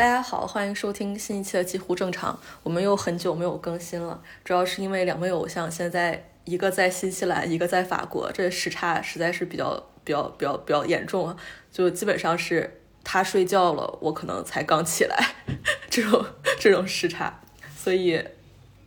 [0.00, 2.40] 大家好，欢迎收听新一期的几乎正常。
[2.62, 11.36] 我们又很久没有更新了，主要是因为两位偶像现在一个在新西兰，一个在法国，这时差实在是比较比较比较比较严重啊。
[11.70, 15.34] 就基本上是他睡觉了，我可能才刚起来，
[15.90, 16.24] 这种
[16.58, 17.38] 这种时差，
[17.76, 18.24] 所以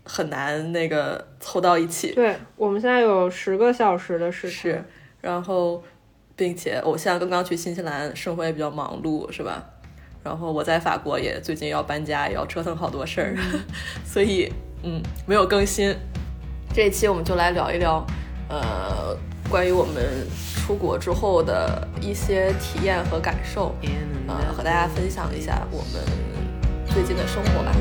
[0.03, 2.15] 很难那个凑到一起。
[2.15, 4.83] 对我们现在有十个小时的时差，
[5.21, 5.83] 然后
[6.35, 9.69] 并且偶像刚刚去新西兰，生活也比较忙碌，是吧？
[10.23, 13.37] 然后我在法国也最近要搬家，也要折腾好多事儿，
[14.05, 14.51] 所以
[14.83, 15.95] 嗯没有更新。
[16.73, 18.05] 这一期我们就来聊一聊，
[18.49, 19.15] 呃，
[19.49, 20.03] 关于我们
[20.65, 23.75] 出国之后的一些体验和感受，
[24.27, 26.01] 呃，和大家分享一下我们
[26.85, 27.75] 最近的生活吧。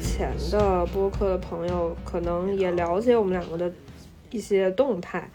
[0.00, 3.72] 前的播客的朋友可能也了解我们两个的
[4.30, 5.30] 一些动态，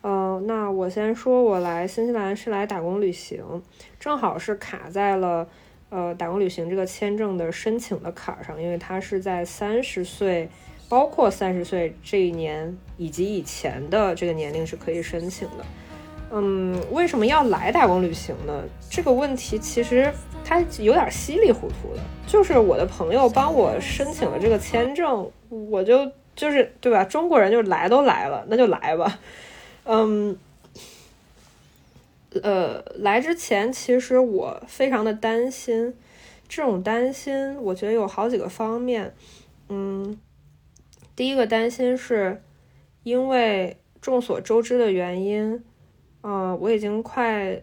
[0.00, 3.62] 呃，那我先说，我来新西兰是来打工旅行，
[4.00, 5.46] 正好是卡在了
[5.90, 10.48] 呃打工旅行这个签证的申请的坎儿上，因为它是在三十岁，
[10.88, 15.64] 包括三十岁这一年以及以前的这个年龄是可以申请的。
[16.34, 18.64] 嗯，为什么要来打工旅行呢？
[18.90, 20.10] 这个问题其实
[20.44, 27.04] 他有点稀里糊涂的，就是我的朋友帮我申请了这个签证，我就就是对吧？
[27.04, 29.18] 中国人就来都来了，那就来吧。
[29.84, 30.36] 嗯，
[32.42, 35.94] 呃，来之前其实我非常的担心，
[36.48, 39.14] 这种担心我觉得有好几个方面。
[39.68, 40.18] 嗯，
[41.16, 42.42] 第一个担心是
[43.02, 45.64] 因为众所周知的原因。
[46.20, 47.60] 呃，我已经快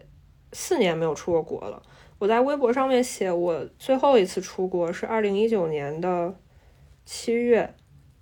[0.52, 1.82] 四年没有出过国了。
[2.20, 6.34] 我在微博上面写，我最后一次出国是二零一九年的
[7.06, 7.74] 七月，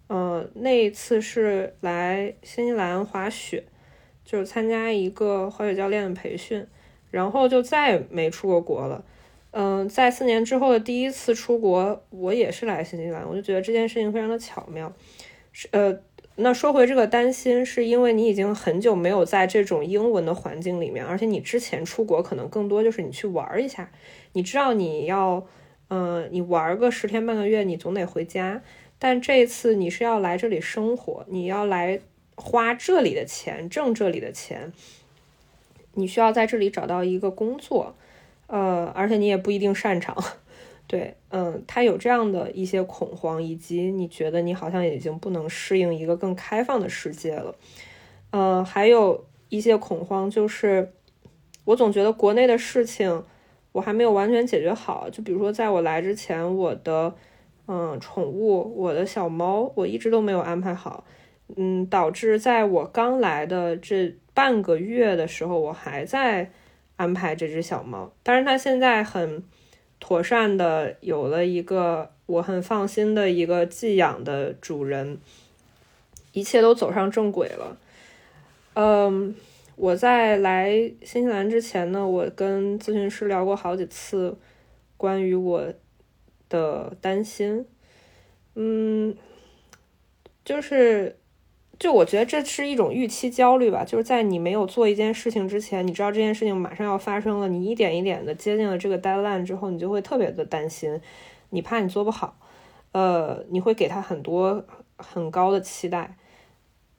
[0.08, 3.64] 嗯，那一次是来新西兰滑雪，
[4.24, 6.64] 就是参加一个滑雪教练的培训，
[7.10, 9.04] 然后就再也没出过国了。
[9.50, 14.92] 嗯，在四年之后的第一次出国，我也是来新西兰，我就觉得这件事情非常的巧妙，
[15.52, 15.98] 是呃。
[16.40, 23.90] 那说回这个担心，是因为你已经很久没有在这种英文的环境里面，而且你之前出国可能更多就是你去玩一下，
[24.34, 25.44] 你知道你要，
[25.88, 28.62] 嗯，你玩个十天半个月，你总得回家。
[29.00, 31.98] 但这次你是要来这里生活，你要来
[32.36, 34.72] 花这里的钱，挣这里的钱，
[35.94, 37.96] 你需要在这里找到一个工作，
[38.46, 40.16] 呃，而且你也不一定擅长。
[40.88, 47.54] 对，嗯，他有这样的一些恐慌，以及你觉得你好像已经不能适应一个更开放的世界了，
[48.30, 50.90] 嗯，还有一些恐慌，就是
[51.66, 53.22] 我总觉得国内的事情
[53.72, 57.14] 我还没有完全解决好，就比如说在我来之前，我的
[57.66, 61.04] 嗯宠物，我的小猫，我一直都没有安排好，
[61.56, 66.50] 嗯，导致在我刚来的这半个月的时候，我还在
[66.96, 69.44] 安排这只小猫，但是它现在很。
[70.00, 75.18] 妥善的有了一个我很放心的一个寄养的主人，
[76.32, 77.76] 一切都走上正轨了。
[78.74, 79.34] 嗯，
[79.76, 80.70] 我在来
[81.02, 84.36] 新西兰之前呢，我跟咨询师聊过好几次
[84.96, 85.72] 关于我
[86.48, 87.66] 的担心。
[88.54, 89.16] 嗯，
[90.44, 91.17] 就是。
[91.78, 101.00] 就我觉得这是一种预期焦虑吧，就是在你没有做一件事情之前，你知道这件事情马上要发生了，你一点一点的接近了这个 deadline 之后，你就会特别的担心，
[101.50, 102.36] 你怕你做不好，
[102.90, 104.64] 呃，你会给他很多
[104.96, 106.16] 很高的期待，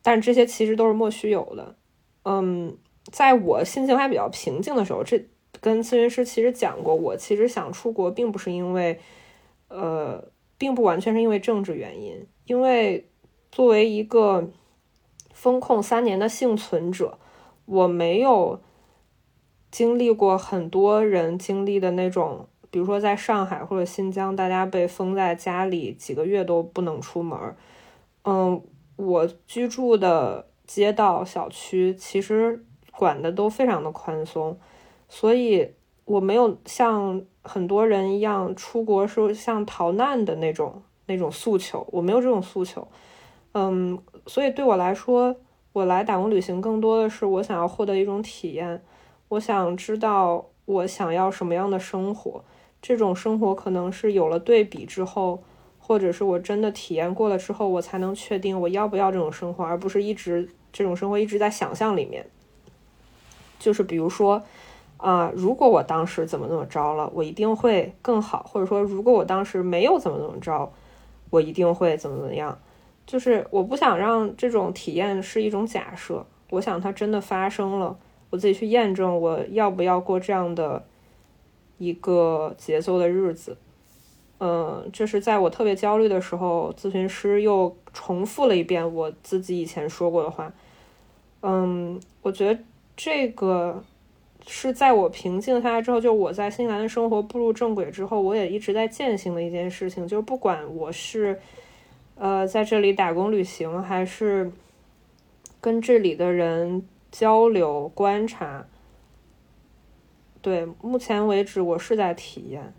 [0.01, 1.75] 但这些其实都是莫须有的。
[2.23, 2.77] 嗯，
[3.11, 5.21] 在我心情还比较平静的时候，这
[5.59, 8.97] 跟咨询师其实讲过，我其实想出国并不是因为，
[9.67, 10.23] 呃，
[10.57, 13.09] 并不完全是因为政治原因，因为
[13.51, 14.49] 作为一个。
[15.39, 17.17] 风控三年的幸存者，
[17.63, 18.59] 我没有
[19.71, 27.39] 经历过很多人经历的那种，比如说在上海或者新疆，大家被封在家里几个月都不能出门。
[28.23, 28.61] 嗯，
[28.97, 34.59] 我居住的街道小区其实管的都非常的宽松，
[35.07, 35.71] 所以
[36.03, 42.85] 我没有像很多人一样出国是像逃难的那种那种诉求，我没有这种诉求。
[43.53, 43.97] 嗯。
[44.27, 45.35] 所以对我来说，
[45.73, 48.81] 我来打工旅行更多的是我想要获得一种体验，
[49.29, 52.43] 我想知道我想要什么样的生活。
[52.81, 55.43] 这种生活可能是有了对比之后，
[55.79, 62.25] 或者是我真的体验过了之后，我才能确定我要不要这种生活，而不是一直这种生活一直在想象里面。
[63.59, 64.41] 就是比如说，
[64.95, 70.71] 啊，如果我当时怎么怎么着了，我一定会更好；或者说，如果我当时没有怎么怎么着，
[71.29, 72.57] 我一定会怎么怎么样。
[73.09, 77.97] 就是我不想让这种体验是一种假设，我想它真的发生了，
[78.29, 80.85] 我自己去验证我要不要过这样的
[81.79, 83.57] 一个节奏的日子。
[84.39, 90.53] 嗯，这是在我特别焦虑的时候，咨询师又重复了一遍我自己以前说过的话。
[91.41, 92.59] 嗯，我觉得
[92.95, 93.83] 这个
[94.45, 101.39] 是在我平静下来之后，就我在新西兰的生活步入正轨之后，我也一直在践行的一件事情，就是不管我是。
[102.19, 104.51] 呃，在这里打工旅行，还是
[105.61, 108.67] 跟这里的人交流观察。
[110.41, 112.73] 对，目前为止我是在体验，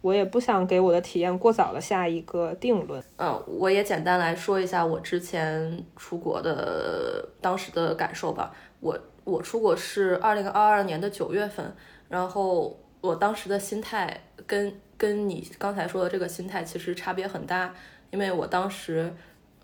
[0.00, 3.00] 我也不想给我的体验过早的下一个定论。
[3.18, 8.52] 嗯，我也简单来说一下我之前出国的当时的感受吧。
[8.80, 11.72] 我我出国是二零二二年的九月份，
[12.08, 17.72] 然后我当时的心态跟跟你刚才说的这个心态其实差别很大。
[18.10, 19.12] 因为我当时，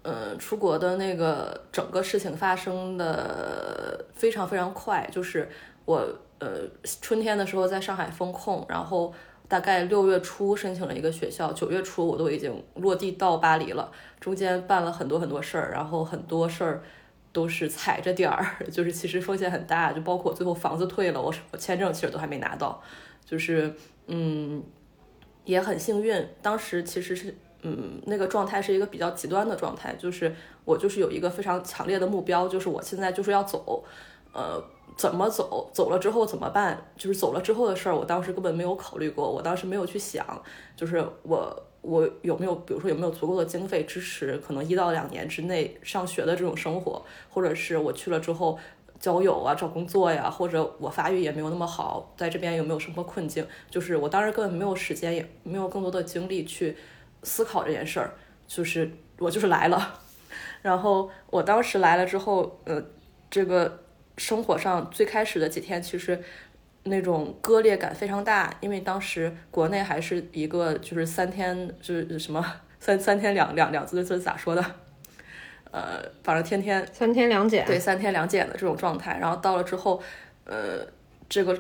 [0.03, 5.49] 嗯，出国的那个整个事情发生的非常非常快，就是
[5.87, 6.07] 我
[6.39, 6.61] 呃
[7.01, 9.13] 春天的时候在上海封控，然后
[9.49, 16.83] 大概六月初申请了一个学校，九月初我都已经落地到巴黎了，中间办了很多很多事儿，然后很多事儿
[17.33, 22.83] 都是踩着点儿， 就是其实风险很大，就包括最后房子退了，我我签证其实都还没拿到，
[23.25, 23.75] 就是
[24.07, 24.63] 嗯
[25.47, 27.35] 也很幸运，当时其实是。
[27.67, 30.35] 嗯，那个状态是一个比较极端的状态，就是
[30.67, 33.83] 我就是有一个非常强烈的目标，就是我现在就是要走，
[34.35, 34.63] 呃，
[34.99, 36.79] 怎么走，走了之后怎么办？
[36.95, 40.43] 就是走了之后的事儿，我当时根本没有考虑过，我当时没有去想，
[40.77, 48.59] 就是我我有没有，比如说有没有足够的经费支持，可能一到两年之内上学的这种生活，或者是我去了之后
[49.01, 53.47] 交友啊、找工作呀，或者我发育也没有那么好，在这边有没有生活困境？
[53.71, 56.77] 就是我当时根本没有时间，也没有更多的精力去。
[57.25, 58.13] 思考这件事儿，
[58.47, 60.01] 就是我就是来了，
[60.63, 62.85] 然后我当时来了之后，呃，
[63.31, 63.83] 这个
[64.19, 66.23] 生活上最开始的几天，其实
[66.85, 72.45] 那种割裂感非常大，因为当时国内还是一个就是三天就是什么
[72.79, 74.65] 三三天两两两字字咋说的，
[75.71, 80.03] 呃，反正天天三天两检，对三天两检的这种状态，然后到了之后，
[80.45, 80.87] 呃，
[81.29, 81.59] 这个。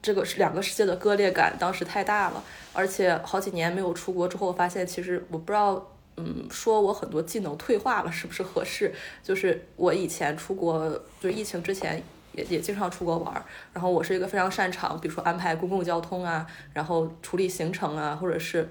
[0.00, 2.42] 这个是两个世界的割裂感，当时太大了，
[2.72, 8.94] 而且好几年没有出国之后，发现其实我不知道，嗯，说我很多技能退化了是不是合适？
[9.22, 10.88] 就是我以前出国，
[11.20, 12.02] 就疫情之前
[12.32, 18.68] 也也经常出国玩儿，然后我是一个非常擅长，比如说安排公共交通啊，然后处理行程啊，或者是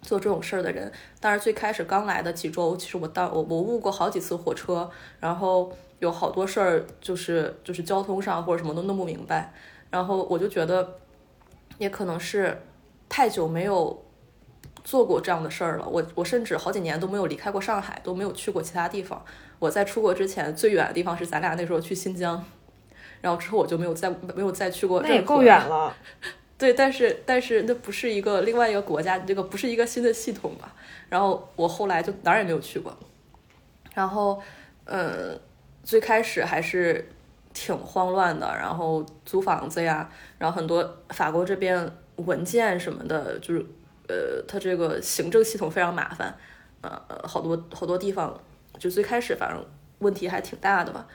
[0.00, 0.90] 做这种事儿的人。
[1.20, 9.52] 但是最开始刚来的几周，其实我当我我误过好几次火车，然后有好多事儿就是就是交通上或者什么都弄不明白。
[9.96, 10.98] 然后我就觉得，
[11.78, 12.60] 也可能是
[13.08, 14.04] 太久没有
[14.84, 15.88] 做过这样的事儿了。
[15.88, 19.24] 我我甚至好几年都没有离开过上海，都没有去过其他地方。
[19.58, 22.44] 我在出国之前最远的地方是咱俩那时候去新疆，
[23.22, 25.00] 然后之后我就没有再没有再去过。
[25.00, 25.96] 那也够远了。
[26.58, 30.74] 对，但是但是那不是一个另外一个国家，这个不是一个新的系统吧？
[31.08, 32.94] 然后我后来就哪儿也没有去过。
[33.94, 34.42] 然后，
[34.84, 35.40] 嗯，
[35.82, 37.08] 最开始还是。
[37.58, 43.64] 挺慌乱的，然后租房子呀，然后很多法国这边文件什么的，就是
[44.08, 46.36] 呃，它这个行政系统非常麻烦，
[46.82, 48.38] 呃，好多好多地方，
[48.78, 49.64] 就最开始反正
[50.00, 51.06] 问题还挺大的吧，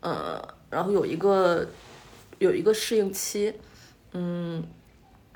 [0.00, 1.68] 呃，然后有一个
[2.38, 3.52] 有一个适应期，
[4.12, 4.64] 嗯，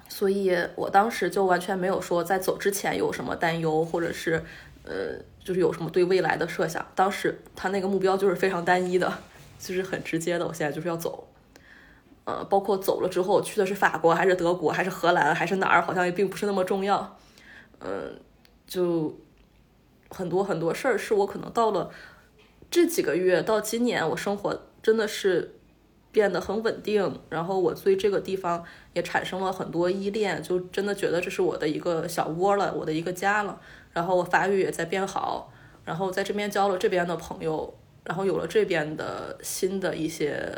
[0.08, 4.42] 所以我当时就完全没有说在走之前有什么担忧，或者是
[4.84, 9.12] 呃，就是有什么对未来的设想，当时他那个目标就是非常单一的。
[9.58, 11.26] 就是很直接的，我现在就是要走，
[12.24, 17.16] 呃，包括走了之后去的是法国还是德国还是荷兰还是哪儿，好像也并不是那么重要，
[17.80, 18.20] 嗯，
[18.66, 19.18] 就
[20.10, 21.90] 很多很多事儿是我可能到了
[22.70, 25.54] 这几个月到今年，我生活真的是
[26.12, 33.60] 变得很稳定，然后我对这个地方也产生了很多依恋，就真的觉得这是我的一个小窝了，我的一个家了。
[33.92, 35.50] 然后我法语也在变好，
[35.84, 37.72] 然后在这边交了这边的朋友，
[38.06, 40.48] 然后有了这边的新的一些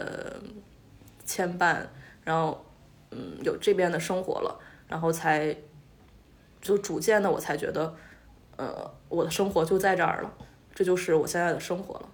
[1.25, 1.78] 牵绊，
[2.23, 2.64] 然后
[3.11, 5.57] 嗯，有这边的生活了，然后才
[6.61, 7.95] 就逐渐的我才觉得，
[8.57, 10.31] 呃，我的生活就在这儿了。
[10.75, 12.09] 这就是我现在的生活了。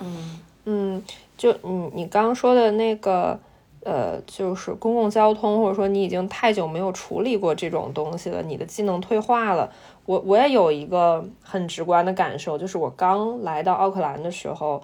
[0.00, 1.04] 嗯嗯，
[1.36, 3.38] 就你你刚刚说的那个，
[3.84, 9.70] 呃，就是公共交通，或者说你已经太久没有处理过这种东西了，你的技能退化了。
[10.04, 14.82] 我我也有一个很直观的感受，就是我刚来到奥克兰的时候，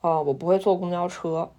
[0.00, 1.50] 呃，我不会坐公交车，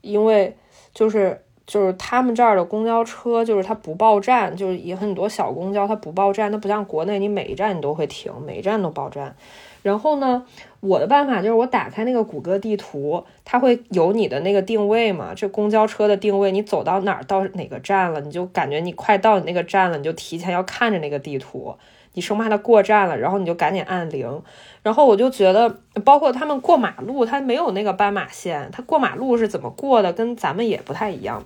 [0.00, 0.56] 因为
[0.92, 1.44] 就是。
[1.68, 9.36] 就是他们这儿的公交车，就是它不报站，就是也很多小公交它不报站，它不像国内你每一站你都会停，每一站都报站。
[9.82, 10.44] 然后呢，
[10.80, 21.74] 我的办法就是我打开那个谷歌地图，它会有你的那个定位嘛，这公交车的定位，你走到哪儿到哪个站了，你就感觉你快到你那个站了，你就提前要看着那个地图。
[22.14, 24.42] 你生怕它过站了，然后你就赶紧按铃。
[24.82, 31.44] 然后我就觉得，包括他们过马路，他没有那个斑马线，他过马路是怎么过的，跟咱们也不太一样。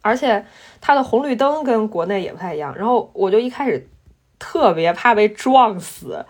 [0.00, 0.44] 而且
[0.80, 2.76] 它的红绿灯跟国内也不太一样。
[2.76, 3.88] 然后我就一开始
[4.38, 6.24] 特别怕被撞死，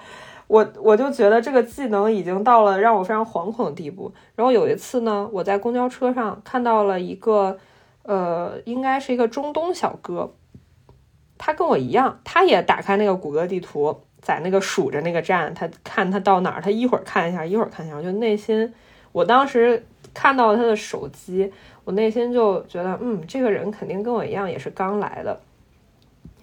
[0.47, 4.13] 我我就觉得这个技能已经到了让我非常惶恐的地步。
[4.35, 7.59] 然后有一次呢，我在公交车上看到了一个，
[8.03, 10.33] 呃，应该是一个中东小哥。
[11.39, 18.73] 他跟我一样，他也打开那个谷歌地图，在那个数着那个站，他看他到哪儿，他一会儿看一下，一会儿看一下，我就内心，
[19.13, 19.85] 我当时
[20.15, 21.53] 看到他的手机，
[21.85, 25.41] 我内心就觉得，嗯，这个人肯定跟我一样，也是刚来的。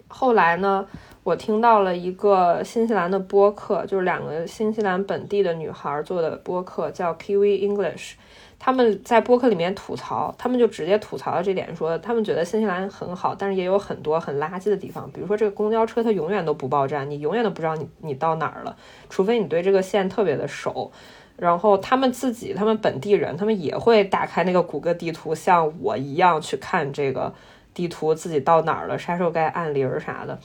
[0.08, 0.86] 后来呢，
[1.24, 8.14] 我听到了一个新西兰的播客，就是两个新西兰本地的女孩做的播客，叫 Kiwi English。
[8.58, 18.76] 他们在播客里面吐槽，他们就直接吐槽了这点，说他们觉得新西兰很好，但是也有很多很垃圾的地方，比如说这个公交车它永远都不报站，你永远都不知道你你到哪儿了，
[19.08, 20.92] 除非你对这个线特别的熟。
[21.38, 27.34] 然后他们自己，他们本地人，他们也会打开那个谷歌地图，像我一样去看这个
[27.74, 30.40] 地图，自己到哪儿了，啥时候该按铃儿啥的。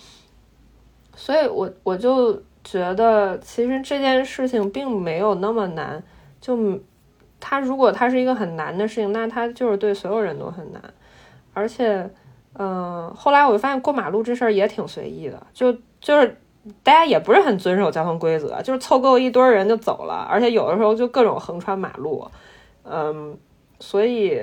[1.16, 6.00] 所以我我就觉得，其实这件事情并没有那么难，
[6.40, 6.78] 就。
[7.38, 10.82] 他如果他是一个很难的事情，那他就是对所有人都很难。
[11.52, 12.08] 而且，
[12.54, 15.70] 嗯，后来我就发现过马路这事儿也挺随意的，就
[16.00, 16.40] 就是
[16.82, 20.26] 大家也不是很遵守交通规则，就是凑够一堆人就走了。
[20.28, 22.26] 而且有的时候就各种横穿马路，
[22.84, 23.36] 嗯，
[23.80, 24.40] 所以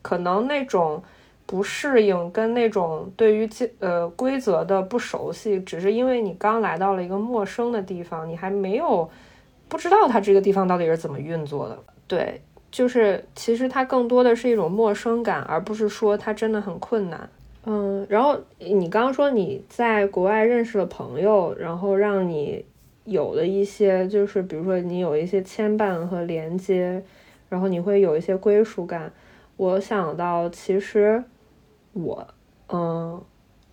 [0.00, 1.02] 可能那种
[1.46, 3.48] 不适应跟那种对于
[3.78, 9.08] 呃规则的不熟悉，只是因为你刚来到了一个陌生的地方，你还没有
[9.68, 11.78] 不知道它这个地方到底是怎么运作的。
[12.06, 17.28] 对，就是其实它更多的是一种陌生感，而不是说它真的很困难。
[17.66, 22.64] 嗯，然后你刚刚说你在国外认识了朋友，然后让你
[23.04, 27.02] 有了一些，就是比如说你有一些牵绊和连接，
[27.48, 29.12] 然后你会有一些归属感。
[29.56, 31.22] 我想到，其实
[31.94, 32.28] 我，
[32.68, 33.24] 嗯，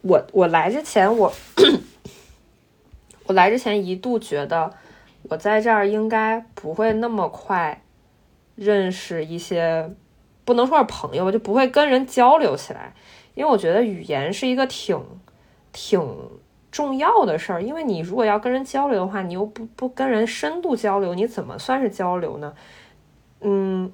[0.02, 1.32] 我我来之前，我
[3.28, 4.74] 我来之前一度觉得
[5.24, 7.82] 我在这儿应该不会那么快。
[8.54, 9.90] 认识一些
[10.46, 12.94] 不能说是朋友，就不会跟人交流起来，
[13.34, 15.02] 因为我觉得语言是一个挺
[15.72, 16.00] 挺
[16.70, 17.64] 重要的事儿。
[17.64, 22.54] 因为你如果要跟人交流的话，你又不不跟人深度交流，你怎么算是交流呢？
[23.40, 23.92] 嗯，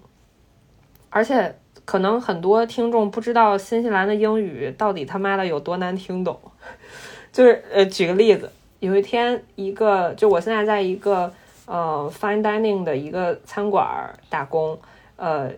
[1.10, 1.58] 而且
[1.88, 6.40] 可能很多听众不知道新西兰的英语到底他妈的有多难听懂。
[7.34, 11.34] 就是呃，举个例子，有一天一个，就我现在在一个。
[11.70, 13.86] 呃，fine dining 的一个餐馆
[14.30, 14.80] 打工，
[15.18, 15.52] 呃，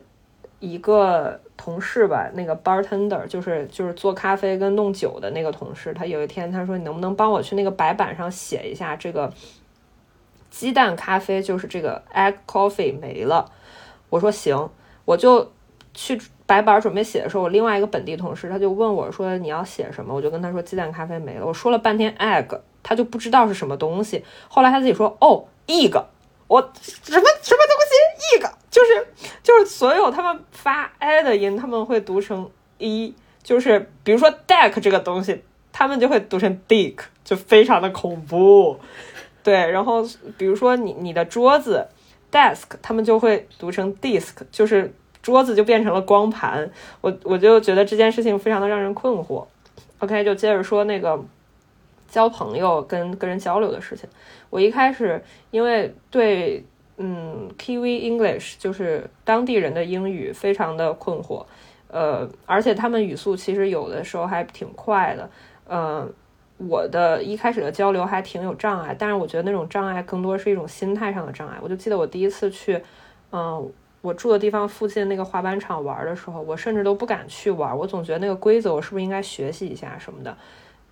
[0.59, 9.31] 一个同事吧，那个 bartender 就是就是做咖啡跟弄酒的那个同事，他有一天他说你能不能帮我去那个白板上写一下这个
[10.49, 13.51] 鸡蛋咖啡，就是这个 egg coffee 没了。
[14.09, 14.71] 我说行，
[15.05, 15.51] 我就
[16.07, 21.45] 去白板准备写的时候，我另外一个本地同事他就问我说你要写什么，我就跟他说鸡蛋咖啡没了。
[21.45, 24.23] 我说了半天 egg，他就不知道是什么东西。
[24.47, 25.45] 后来他自己说哦。
[25.69, 26.03] ，egg，，
[26.47, 29.07] 我什么什么东西？egg 就是
[29.43, 33.13] 就是所有他们发 i 的音，他们会读成 e，
[33.43, 38.79] 就是比如说 deck 这个东西，他们就会读成 dick，就非常的恐怖。
[39.43, 40.03] 对，然后
[40.39, 41.87] 比如说你你的桌子
[42.31, 44.91] desk，他们就会读成 disk，就是
[45.21, 46.69] 桌子就变成了光盘。
[47.01, 49.45] 我我就觉得这件事情非常的让人困惑。
[49.99, 51.19] OK，就接着说那个
[52.09, 54.07] 交朋友跟跟人交流的事情。
[54.49, 56.63] 我一开始因为对
[56.97, 61.45] 嗯 Kiwi English 就是当地人的英语非常的困惑，
[61.89, 65.29] 呃，而且他们语速其实有的时候还挺快的，
[65.69, 66.13] 嗯。
[66.67, 71.57] 我的一开始的交流还挺有障碍，但是我觉得那种障碍更多是一种心态上的障碍。
[71.61, 72.83] 我就记得我第一次去，
[73.31, 80.37] 嗯，我住的地方附近那个滑板场玩的时候，我甚至都不敢去玩，我总觉得那个规则我是不是应该学习一下什么的。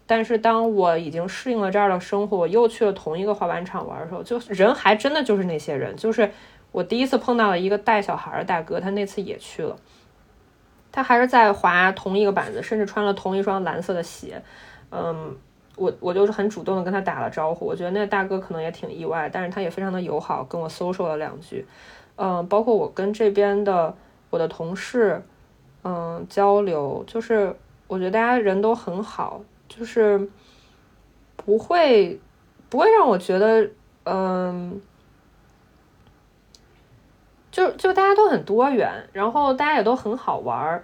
[0.05, 6.31] 但是当我已经适应了这儿的生活，我又去了同一个滑板场玩的时候，就人还真的就是那些人，就是
[6.71, 9.75] 我第一次碰到了一个带小孩的大哥，他那次也去了，
[10.91, 14.41] 他还是在滑同一个板子，甚至穿了同一双蓝色的鞋，
[14.91, 15.37] 嗯。
[15.75, 21.63] 我我就是很主动的跟他打了招呼，我觉得那个大哥可能也挺意外，但是他也非常的友好，跟我 sos 了两句，
[22.17, 23.95] 嗯，包括我跟这边的
[24.29, 25.24] 我的同事，
[25.83, 27.55] 嗯，交流，就是
[27.88, 30.29] 我觉得大家人都很好，就是
[31.36, 32.19] 不会
[32.69, 33.69] 不会让我觉得，
[34.03, 34.81] 嗯，
[37.51, 40.83] 就就大家都很多元，然后大家也都很好玩儿。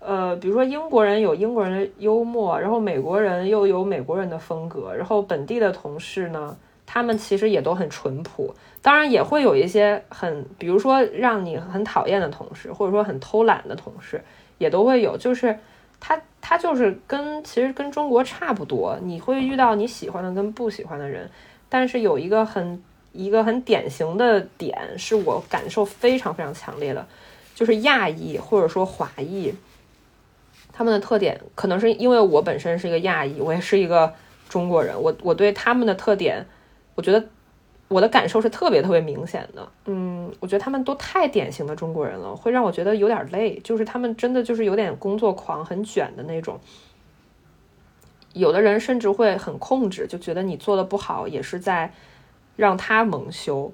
[0.00, 6.56] 呃，比如说英国人有英国人的幽默，然后美国人又有美国人的风格，然后本地的同事呢，
[6.92, 8.52] 他们其实也都很淳朴。
[8.82, 14.20] 当然也会有一些很，比如说让你很讨厌的同事，或者说很偷懒的同事，
[14.58, 15.16] 也都会有。
[15.16, 15.56] 就是
[16.00, 21.30] 他他就是跟其实跟中国差不多，你会遇到你喜欢的跟不喜欢的人，
[21.68, 22.82] 但是有一个很
[23.12, 27.06] 一个很典型的点，是我感受非常非常强烈的，
[27.54, 29.54] 就是亚裔或者说华裔。
[30.72, 34.12] 他们的特点可能是因为我本身是一个亚裔，我也是一个
[34.48, 36.46] 中国人，我我对他们的特点，
[37.00, 37.26] 我觉得
[37.88, 39.66] 我的感受是特别特别明显的。
[39.86, 43.58] 嗯，我觉得他们都太典型的中国人了，会让我觉得有点累。
[43.64, 46.60] 就是他们真的就是有点工作狂，很卷的那种。
[48.34, 51.90] 有的人甚至会很控制，就觉得你做的不好也是在
[52.54, 53.72] 让他蒙羞。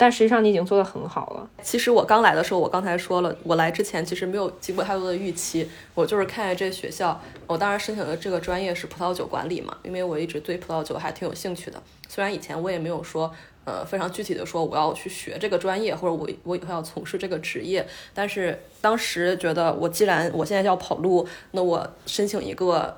[0.00, 1.46] 但实际上你已经做得很好了。
[1.60, 11.82] 其实我刚来的时候，我刚才说了，我来之前其实没有经过太多的预期，我就是看见这学校，我当然申请的这个专业是葡萄酒管理嘛，因为我一直对葡萄酒还挺有兴趣的。
[12.08, 13.30] 虽然以前我也没有说，
[13.66, 22.96] 呃，非常具体的说我要去学这个专业，或者我我以后要从事这个职业，但是当时觉得，我既然我现在要跑路，那我申请一个，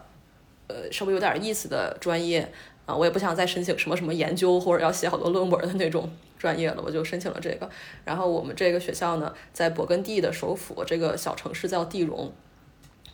[0.69, 2.53] 呃，稍微有点意思的专业
[2.87, 6.11] 啊，我也不想再申请什么什么研究或者要写好多论文的那种。
[6.38, 7.71] 专业了，我就申请了这个。
[8.05, 12.33] 然后我们这个学校呢，在勃艮第的首府这个小城市叫蒂荣。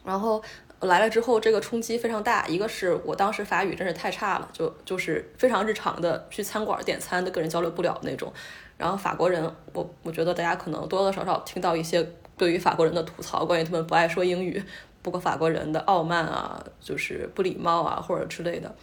[0.02, 0.42] 然后
[0.80, 2.46] 来了之后，这个冲击非常大。
[2.46, 8.32] 一个是我当时法语真是太差了，就就是非常日常的去餐馆点餐的跟人交流不了那种。
[8.78, 12.02] 然后法国人，我我觉得大家可能多多少少听到一些
[12.38, 14.62] 对于法国人的吐槽，关于他们不爱说英语，
[15.02, 18.74] 不过法国人的傲慢啊，就是不礼貌啊，或者之类的。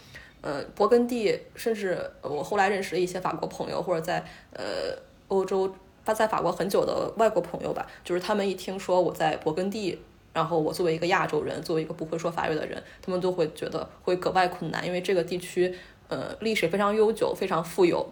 [0.42, 4.96] 呃，勃艮第，甚至我后来认识了一些法国朋友，或者在呃
[5.26, 9.98] 欧洲他在法国很久的外国朋友吧，就是他们一听说我在勃艮第，
[10.32, 15.74] 然后我作为一个亚洲人，作为一个不会说法语的人，他们都会觉得会格外困难，因为这个地区
[16.06, 18.08] 呃历史非常悠久，非常富有，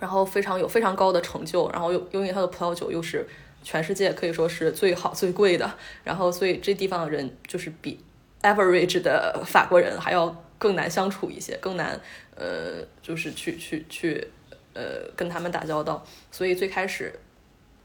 [0.00, 3.28] 然后非常有非常高的成就，然后又因为它的葡萄酒又是
[3.62, 5.70] 全世界可以说是最好最贵的，
[6.04, 8.00] 然后所以这地方的人就是比
[8.40, 10.34] average 的法国人还要。
[10.60, 11.98] 更难相处一些，更难，
[12.36, 14.28] 呃，就是去去去，
[14.74, 16.06] 呃，跟他们打交道。
[16.30, 17.18] 所以最开始，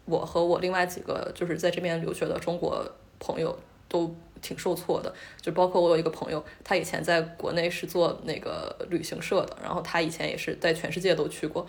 [0.03, 2.85] 我和我另外几个就是在这边留学的中国
[3.17, 3.57] 朋友
[3.87, 5.15] 都挺受挫的。
[5.41, 11.65] 就包括我有一个朋友，他以前在国内是做那个旅行社的，然后他以前也是在全世界都去过，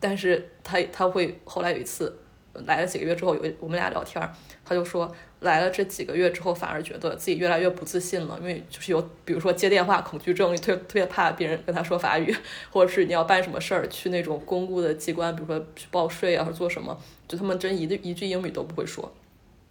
[0.00, 2.18] 但是他他会后来有一次
[2.66, 4.22] 来了几个月之后，有我们俩聊天，
[4.64, 5.14] 他就说。
[5.40, 12.34] 来了这几个月之后，反而觉得自己越来越不自信了，因为就是有，比如说接电话恐惧症，特特别怕别人跟他说法语，
[12.72, 19.14] 或者是你要办什么事儿，去那种公务的机关，比如说去报税啊，或者做什么，就他们真一一句英语都不会说，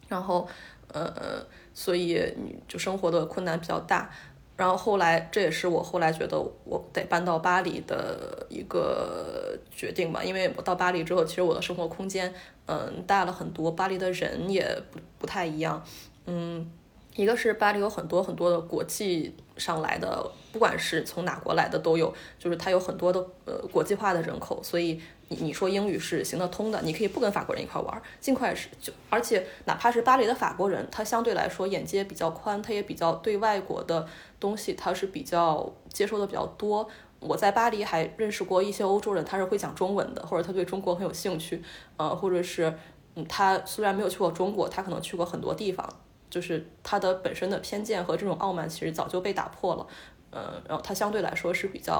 [0.07, 0.47] 然后，
[0.93, 4.09] 呃，所以你就生活的困难比较大。
[4.57, 12.33] 然后后来，这也是我后来觉得我得搬到巴黎的一个决定吧，因为我到巴黎之后，其实我的生活空间，
[12.65, 15.81] 嗯，大了很多，巴黎的人也不不太一样，
[16.25, 16.69] 嗯，
[17.15, 24.99] 一个是巴黎有很多很多的国际上来的，不管是从哪国来的都有，就是它有很多的呃国际化的人口，所以。
[25.29, 34.07] 你你说英语是行得通的，你可以不跟法国人一块玩，尽快是就，而且哪怕是巴黎的法国人，他相对来说眼界比较宽，他也比较对外国的
[34.39, 36.87] 东西他是比较接受的比较多。
[37.19, 41.61] 我在巴黎还认识过一些欧洲人，他是会讲中文的，或者他对中国很有兴趣，
[41.97, 42.71] 呃，或者是
[43.15, 45.87] 嗯，他虽然没有去过中国，他可能去过很多地方，
[46.29, 49.87] 就是他的本身的偏见和这种傲慢其实早就被打破了。
[50.31, 51.93] 嗯，然后他相对来说是比较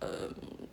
[0.00, 0.08] 呃，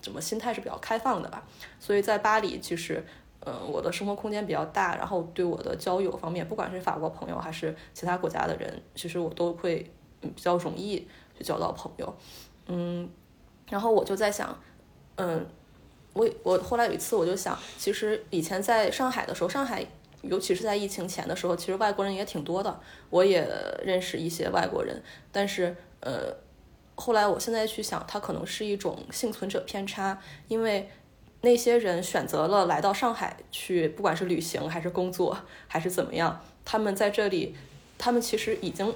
[0.01, 1.43] 怎么心态是比较开放的吧。
[1.79, 3.03] 所以在巴黎，其实
[3.45, 12.13] 嗯，我的生活空间比较大，然后对我的交友方面，不管是法国朋友还是其他国家的人，其实我都会比较容易去交到朋友。
[12.67, 13.09] 嗯，
[13.69, 14.57] 然后我就在想，
[15.15, 15.45] 嗯。
[16.13, 19.81] 我我后来有一次我就想，其实以前在上海的时候，上海
[20.23, 23.47] 尤其是在疫情前的时候，其实外国人也挺多的，我也
[23.81, 25.01] 认识一些外国人。
[25.31, 26.35] 但是呃，
[27.01, 30.87] 后来我现在去想，它可能是一种幸存者偏差，因为
[31.41, 35.35] 那些人选择了来到上海去，不管是旅行还是工作
[35.67, 37.55] 还是怎么样，他们在这里，
[37.97, 38.93] 他们其实已经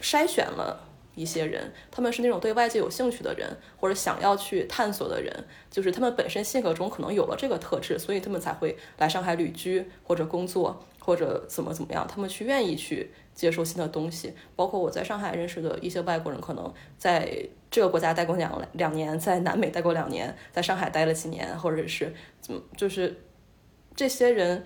[0.00, 0.88] 筛选了。
[1.14, 3.46] 一些人，他们是那种对外界有兴趣的人，
[3.78, 14.34] 或者想要去探索的人，就是他们本身性格中可能有了这个特质，所以他们才会来上海旅居或者工作或者怎么怎么样，他们去愿意去接受新的东西。
[14.56, 23.22] 包括我在上海认识的一些外国人，可能在这个国家待过两两年，在南美待过两年，在上海待了几年，或者是怎么，就是
[23.94, 24.64] 这些人，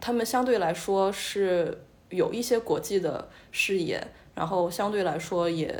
[0.00, 4.06] 他们相对来说是有一些国际的视野。
[4.34, 5.70] 然后相对来说也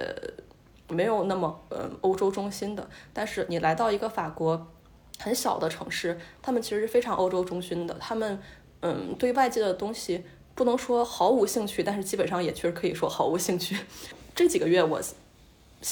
[0.87, 4.71] 没有那么嗯欧洲中心的，但是你来到一个法国
[5.19, 7.95] 很小的城市，他们其实是非常欧洲中心的。
[7.99, 8.39] 他们
[8.81, 10.23] 嗯对外界的东西
[10.55, 13.77] 不能说毫无兴趣，但是基本上也确实可以说毫无兴趣。
[14.35, 15.01] 这几个月我。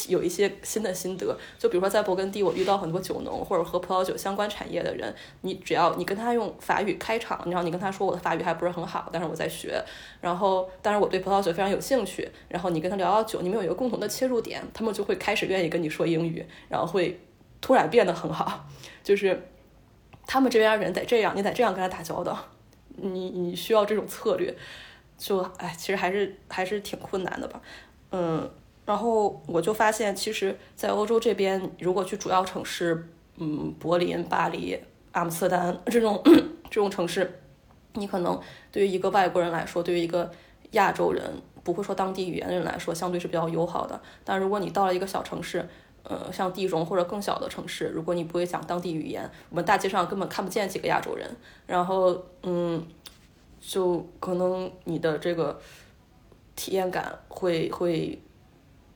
[0.07, 9.83] 有一些新的心得，就比如说在勃艮第，我遇到很多酒农或者和葡萄酒相关产业的人，你只要你跟他用法语开场，然后你跟他说我的法语还不是很好，但是我在学，
[10.21, 17.19] 然后但是我对葡萄酒非常有兴趣，然后你跟他聊聊酒，你们有一个共同的切入点，他们就会开始愿意跟你说英语，然后会
[17.61, 18.69] 突然变得很好，
[19.03, 19.49] 就是
[20.25, 22.39] 他们这边人得这样，你得这样跟他打交道，
[23.03, 24.55] 你你需要这种策略，
[25.19, 27.61] 就哎，其实还是还是挺困难的吧，
[28.13, 28.51] 嗯。
[28.87, 34.77] 然后我就发现，其实，在欧洲这边，如果去主要城市，嗯，柏林、巴黎、
[35.13, 36.21] 阿姆斯特丹这种
[36.69, 37.41] 这种城市，
[37.93, 38.41] 你可能
[38.73, 40.29] 对于一个外国人来说，对于一个
[40.73, 41.23] 亚洲人
[41.63, 44.01] 不会说当地语言的人来说，相对是比较友好的。
[44.25, 45.69] 但如果你到了一个小城市，
[46.03, 51.29] 呃，像地中或者更小的城市，如果你不会讲当地语言，我们大街上根本看不见几个亚洲人。
[51.67, 52.87] 然后，嗯，
[53.61, 55.61] 就可能你的这个
[56.57, 58.21] 体验感会会。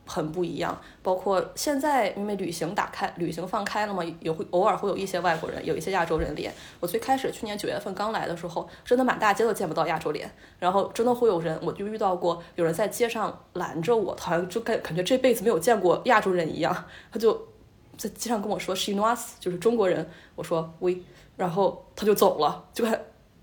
[0.07, 6.53] 很不一样，包括现在因为旅行打开，旅行放开了嘛，也会偶尔会有一些外国人，有一些亚洲人脸。
[6.79, 17.49] 我最开始去年九月份刚来的时候，真的满大街都见不到亚洲脸，然后真的会有人，我就遇到过有人在街上拦着我，好像就感感觉这辈子没有见过亚洲人一样，他就
[17.97, 20.93] 在街上跟我说 “she knows”，就是中国人，我说 “we”，
[21.37, 23.01] 然后他就走了，就感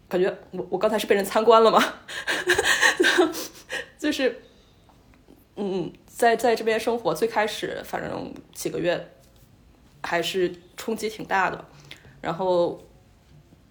[0.07, 1.81] 感觉我我刚才是被人参观了吗？
[3.97, 4.43] 就是
[5.55, 5.93] 嗯嗯。
[6.21, 9.11] 在在这边生活，最开始反正几个月
[10.03, 11.65] 还是冲击挺大的，
[12.21, 12.79] 然后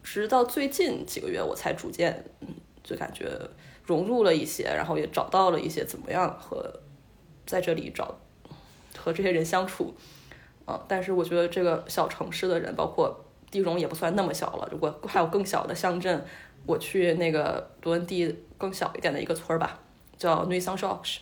[0.03, 2.25] 直到最近几个月，我才逐渐
[2.83, 3.31] 就感觉
[3.85, 6.81] 融入了一些，然后也找到了一些怎么样和
[7.47, 8.19] 在这里找
[8.99, 9.95] 和这些人相处
[10.65, 10.85] 啊。
[10.89, 16.27] 但是我觉得这个小城市的人，包括地荣也不算那么小了，如果还有更小的乡镇，
[16.67, 19.79] 我去那个多恩地更小一点的一个村儿吧，
[20.19, 21.21] 叫 n u i s a n o c h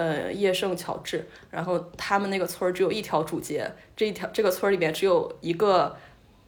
[0.00, 5.94] 呃，叶圣乔治，然后他们那个村儿只有一条主街，这一条这个村儿里面只有一个，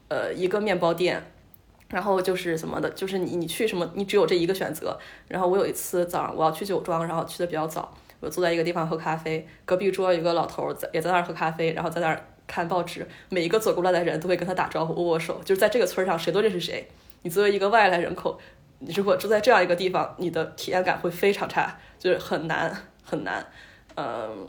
[0.09, 1.23] 呃，一个面包店，
[1.89, 4.99] 然后就是什么的，就是你你去什么，你只有这一个选择。
[5.29, 16.89] 然后我有一次早上我要去酒庄，然后去的比较早，我坐在一个地方喝咖啡，隔壁桌有一个老头在也在那儿喝咖啡，然后在那儿看报纸，每一个走过来的人都会跟他打招呼握握手，就是在这个村上谁都认识谁。
[17.21, 18.41] 你作为一个外来人口，
[18.79, 22.75] 你如果住在这样一个地方，你的体验感会非常差，就是很难。
[23.03, 23.45] 很难，
[23.97, 24.47] 嗯，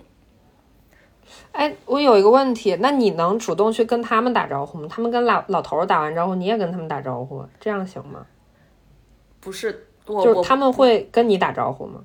[1.51, 4.87] 哎，我有一个问题，那你能主动去跟他们打招呼吗？
[4.89, 8.25] 他们跟老老头打完招呼，你也跟他们打招呼，这样行吗？
[9.39, 12.03] 不是，就是他们会跟你打招呼吗？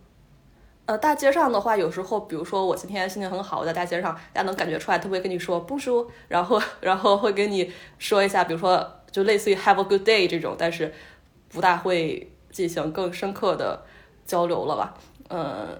[0.86, 10.92] 呃，大街上的话，有时候，比如说我今天心情很好，我在大街上，大家能感觉出来，他会跟你说不说，然后，然后会跟你说一下，比如说，就类似于 have a good day 这种，但是
[11.50, 13.82] 不大会进行更深刻的
[14.24, 14.94] 交流了吧？
[15.28, 15.78] 嗯。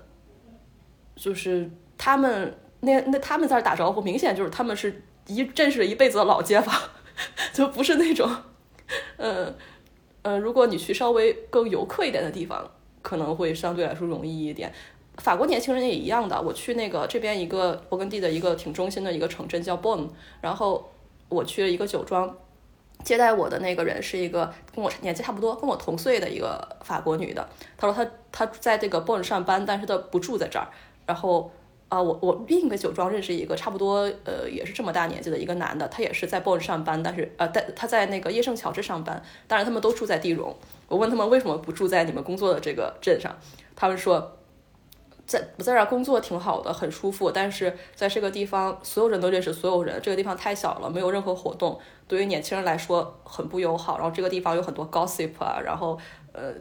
[1.18, 6.74] 就是他们那那他们在打招呼，明显就是他们是一认识了一辈子的老街坊，
[7.52, 8.30] 就不是那种，
[9.16, 9.52] 嗯
[10.22, 12.70] 嗯，如果你去稍微更游客一点的地方，
[13.02, 14.72] 可能会相对来说容易一点。
[15.16, 20.08] 法国年轻人也一样的，我去那个这边一个勃艮第的一个挺中心的一个城镇叫 Bon，
[20.40, 20.92] 然后
[21.28, 22.36] 我去了一个酒庄，
[23.02, 30.68] 接待我的那个人是一个跟我年纪差不多、跟我同岁的一个法国女的，她说她她在这个 Bon 上班，但是她不住在这儿。
[31.08, 31.50] 然后，
[31.88, 40.54] 啊，我我另一个酒庄认识一个差不多呃也是这么大年纪的一个男的，他也是在 Bond 上班，但是呃在他在那个叶圣乔治上班，当然他们都住在地荣。
[40.86, 43.34] 我问他们为什么不住在你们工作的这个镇上，
[43.74, 44.36] 他们说
[45.26, 53.98] 在不在这儿工作挺好的，很舒服，但是在这个地方所有人都认识所有人，这个地方太小了，没有任何活动，对于年轻人来说很不友好。
[53.98, 55.98] 然后这个地方有很多 gossip 啊，然后
[56.38, 56.54] 呃。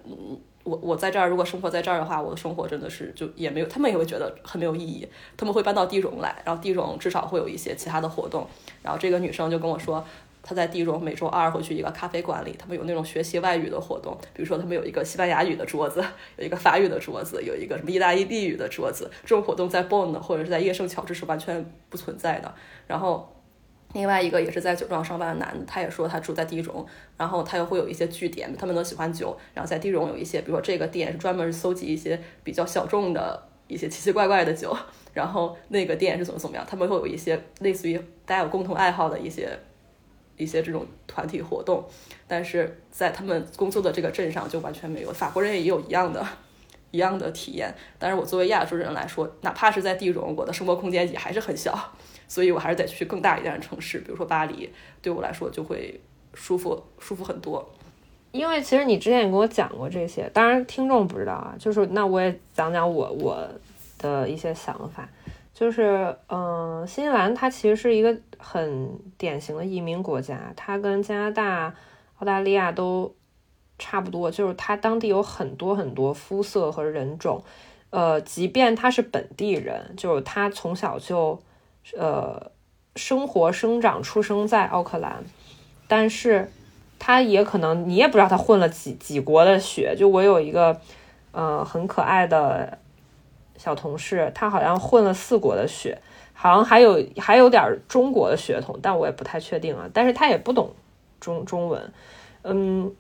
[0.64, 5.08] 我我在这儿，如果生活在这儿的话，我的生活真的是就也没有，他们也会觉得很没有意义。
[5.38, 8.46] 他们会搬到地荣来，然后地荣至少会有一些其他的活动。
[8.84, 10.06] 然后这个女生就跟我说，
[10.44, 16.04] 她在地荣每周二会去一个咖啡馆里，他们有那种学习外语的活动，比如说他们有一个西班牙语的桌子，
[16.36, 19.10] 有一个法语的桌子，有一个什么意大利语的桌子。
[19.22, 22.54] 这种活动在 Bond 或者是在叶圣乔治是完全不存在的。
[22.88, 23.34] 然后。
[23.98, 26.86] 另外一个也是在酒庄上班的男的，他也说他住在地荣，
[27.18, 34.78] 然后他又会有一些据点，他们都喜欢酒，然后在地荣有一些，比如说这个店是专门搜集一些比较小众的一些奇奇怪怪的酒，
[35.16, 39.50] 然后那个店是怎么怎么样，他们会有一些类似于大家有共同爱好的一些
[40.36, 41.84] 一些这种团体活动，
[42.28, 46.24] 但是在他们工作的这个镇上就完全没有，法国人也有一样的
[46.92, 51.76] 一样的体验，但是我作为亚洲人来说，哪怕是在地荣，我的生活空间也还是很小。
[52.28, 54.70] 所以我还是得去更大一点的城市，比如说巴黎，
[55.02, 56.00] 对我来说就会
[56.34, 57.68] 舒服舒服很多。
[58.34, 63.48] 因为其实你之前也跟我讲过这些，当然听众不知道啊，就是那我也讲讲我我
[63.98, 65.08] 的一些想法。
[65.54, 71.74] 就是嗯，新西兰它其实是一个很典型的移民国家，它跟加拿大、
[72.20, 73.16] 澳大利亚都
[73.80, 77.42] 差不多，就是它当地有很多很多肤色和人种。
[77.90, 81.42] 呃，即便他是本地人，就是他从小就。
[81.96, 82.52] 呃，
[82.96, 85.24] 生活、生长、出生在奥克兰，
[85.88, 86.52] 但是
[87.00, 89.96] 他也可能，你也不知道他混了几几国的血。
[89.98, 90.82] 就我有一个，
[91.32, 92.78] 呃，很可爱的
[93.56, 96.02] 小同事，他好像混了四国的血，
[96.34, 99.90] 好像还有还有点中国的血统，但我也不太确定啊。
[99.94, 100.74] 但是他也不懂
[101.22, 101.94] 中中文，
[102.44, 102.94] 嗯，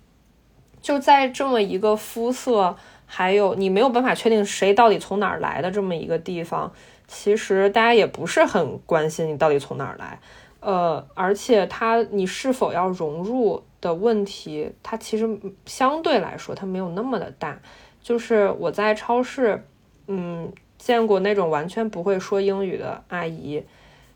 [0.82, 6.72] 就在这么一个肤色，还有你没有办法确定谁到底从哪儿来的这么一个地方。
[7.08, 10.20] 其实大家也不是很关心你到底从哪儿来，
[10.60, 17.60] 呃，而且他你是否要融入的问题，它其实相对来说它没有那么的大。
[18.02, 19.64] 就是我在超市，
[20.08, 23.64] 嗯，见过那种完全不会说英语的阿姨，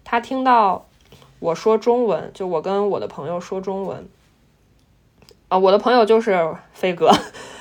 [0.04, 0.86] 她听到
[1.40, 4.08] 我说中文，就我跟我的朋友说中文，
[5.48, 7.10] 啊，我的朋友就是飞哥，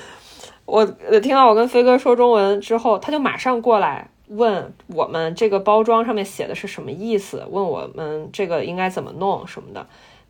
[0.65, 0.85] 我
[1.21, 4.09] 听到我跟飞哥说中文之后，他就马上过来。
[4.31, 7.45] 问我们这个包装上面写的是什么意思？
[7.49, 9.85] 问我们这个应该怎么弄什么的。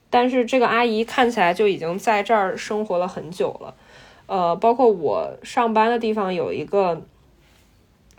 [0.10, 3.74] 但是这个阿姨看起来就已经在这儿生活了很久了。
[4.26, 7.02] 呃，包括我上班的地方有一个，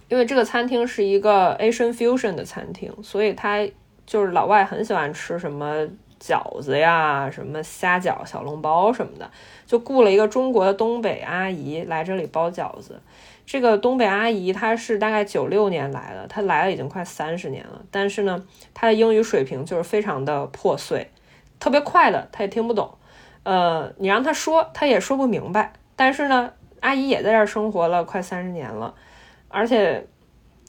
[0.08, 3.66] 因为这个餐厅是一个 Asian fusion 的餐厅，所以他
[4.06, 5.86] 就是老外很喜欢吃什么
[6.20, 9.30] 饺子呀、什么虾饺、小笼包什么的，
[9.66, 13.00] 就雇了一个中国的东北阿姨来这里包饺子。
[13.44, 17.82] 这个东北阿姨，她是大概九六年来的，她来了已经快三十年了。
[17.90, 21.10] 但是呢，她的英语水平就是非常的破碎，
[21.60, 22.96] 特别快的她也听不懂。
[23.42, 25.72] 呃，你让她说，她也说不明白。
[25.96, 28.94] 但是呢，阿姨也在这儿生活了快三十年了，
[29.48, 30.06] 而且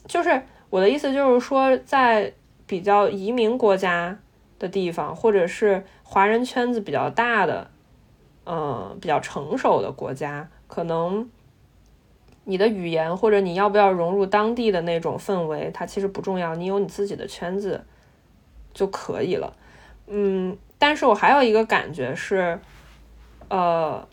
[0.06, 2.32] 就是我的意思就是说，在
[2.66, 4.18] 比较移民国家
[4.58, 7.70] 的地方，或者是华人圈子比较大的，
[8.44, 11.30] 嗯，比较成熟的国家，可能。
[12.44, 17.84] 你的语言或者你要不要融入当地的那种氛围，它其实不重要，你有你自己的圈子
[18.72, 19.56] 就可以了。
[20.06, 22.58] 嗯，但是我还有一个感觉是，
[23.48, 24.06] 呃，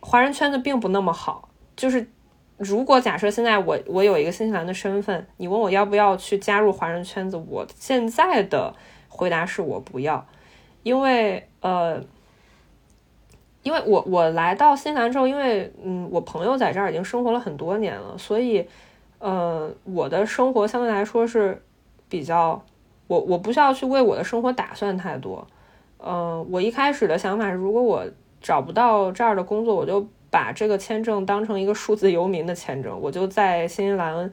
[0.00, 1.48] 华人圈子并不那么好。
[1.76, 2.08] 就是
[2.56, 8.74] 如果假设现在我我有一个新西兰的身份，你问我要不要去加入华人圈子，我现在的
[9.08, 10.26] 回答是我不要，
[10.82, 12.02] 因为呃。
[13.68, 18.66] 因为我我来到新西兰之后，因为嗯，我朋友在这儿已经生活了很多年了，所以，
[19.18, 21.62] 呃，我的生活相对来说是
[22.08, 22.62] 比较，
[23.08, 25.46] 我我不需要去为我的生活打算太多。
[25.98, 28.06] 嗯，我一开始的想法是，如果我
[28.40, 34.32] 找不到这儿的工作，我就把这个签证当成一个数字游民的签证，我就在新西兰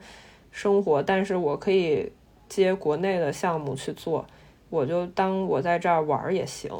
[0.50, 2.10] 生活，但是我可以
[2.48, 4.24] 接国内的项目去做，
[4.70, 6.70] 我就当我在这儿玩也行。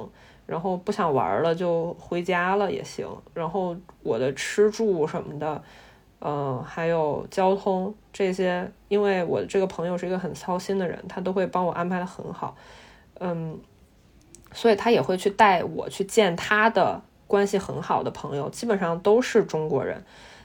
[0.47, 3.07] 然后不想玩了就回家了也行。
[3.35, 5.63] 然后我的吃住什么的，
[6.21, 12.57] 嗯，还有交通这些，因为我这个朋友是一个很操心的人，他都会帮我安排的很好，
[13.19, 13.59] 嗯，
[14.53, 20.03] 所以他也会去带我去见他的关系很好的朋友，基本上都是中国人。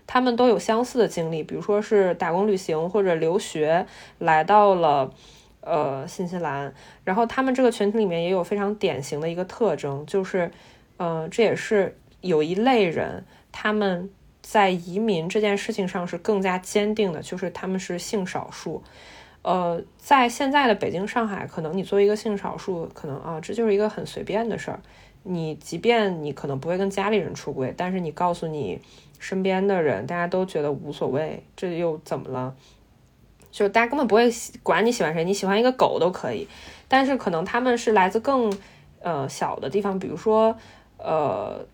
[0.08, 3.86] 他们都有相似的经历，比如说是打工旅行或者留学
[4.18, 5.10] 来到了
[5.62, 10.52] 呃新西兰，然后他们这个群体里面也有非常典型的一个特征，就是
[10.98, 14.10] 呃这也是有一类人他们
[14.42, 18.84] 在移民这件事情上是更加坚定的，就是他们是性少数。
[19.44, 24.80] 呃，在现在的北京、上海，可能你作为一个性少数，可能啊，这就是一个很随便的事儿。
[25.24, 28.80] 你即便你可能不会跟家里人出轨，但是你告诉你
[29.18, 32.56] 身边的人，大家都觉得无所谓，这又怎么了？
[33.52, 34.32] 就大家根本不会
[34.64, 36.48] 管你喜欢谁，你喜欢一个狗都可以。
[36.88, 38.52] 但是可能他们是来自更
[39.02, 40.56] 呃小的地方，比如说
[40.98, 41.66] 呃。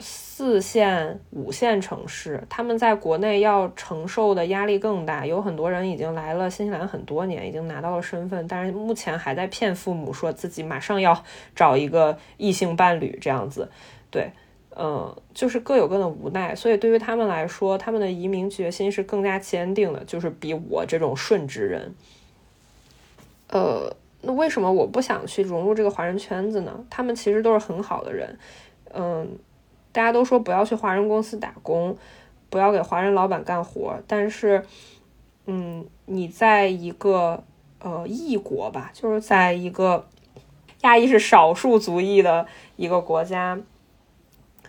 [0.00, 5.26] 四线、五线城市，他们在国内要承受的压力更大。
[5.26, 11.24] 有很多人已经来了新西兰很多年，已经拿到了身份，但是目前还在骗父母，说自己马上要
[11.56, 13.68] 找一个异性伴侣这样子。
[14.08, 14.30] 对，
[14.78, 16.54] 嗯，就是各有各的无奈。
[16.54, 21.94] 所以对于他们来说，他们的移民决心是更加坚定的，就是比我这种顺直人。
[23.48, 26.84] 呃，那为什么我不想去融入这个华人圈子呢？
[26.88, 28.38] 他们其实都是很好的人，
[28.94, 29.38] 嗯。
[29.90, 31.96] 大家都说不要去华人公司打工，
[32.50, 33.98] 不要给华人老板干活。
[34.06, 34.64] 但是，
[35.46, 37.42] 嗯，你在一个
[37.80, 40.06] 呃异国吧，就是在一个
[40.82, 43.58] 亚裔是少数族裔的一个国家，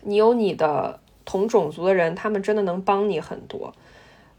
[0.01, 3.73] 你有你的同种族的人，他们真的能帮你很多。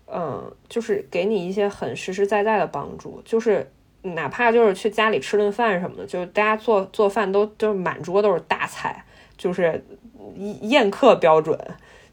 [0.07, 3.71] 嗯，就是给你一些很实实在在的帮助，就是
[4.03, 9.05] 哪怕就是去家里吃顿饭什么的，就是大家做做饭都就是满桌都是大菜，
[9.37, 9.85] 就是。
[10.61, 11.59] 宴客标准，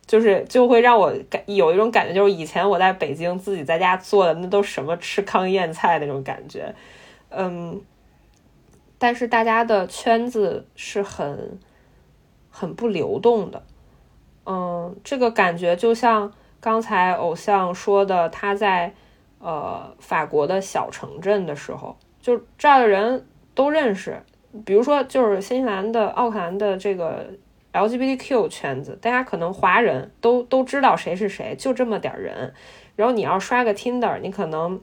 [0.07, 6.73] 就是就会让我感有一种感觉，就是以前我在北京自己在家做的那都什么吃糠咽菜那种感觉，
[7.29, 7.79] 嗯，
[8.97, 11.59] 但是大家的圈子是很
[12.57, 13.63] 很不流动的，
[14.45, 18.93] 嗯，这个感觉就像刚才偶像说的，他在
[19.39, 24.23] 呃法国的小城镇的时候，就这儿的人都认识，
[24.65, 27.27] 比如说就是新西兰的奥克兰的这个。
[27.73, 32.51] LGBTQ 圈子，大家可能华人都都知道谁是谁，就这么点人。
[32.95, 34.81] 然后你要刷个 Tinder，你可能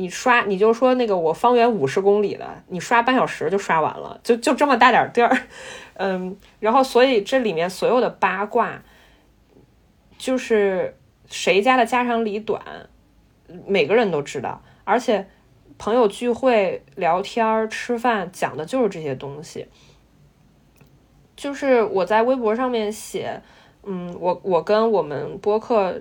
[0.00, 5.36] 你刷你就说那个我方圆五十公里的，你刷半小时就刷完了，就就这么大点地儿。
[5.94, 8.82] 嗯，然后所以这里面所有的八卦，
[10.16, 10.96] 就是
[11.28, 12.62] 谁家的家长里短，
[13.66, 14.62] 每个人都知道。
[14.84, 15.28] 而且
[15.76, 19.68] 朋友聚会、聊天、吃饭讲的就是这些东西。
[21.36, 23.42] 就是我在微博上面写，
[23.82, 26.00] 嗯，我我跟我们播客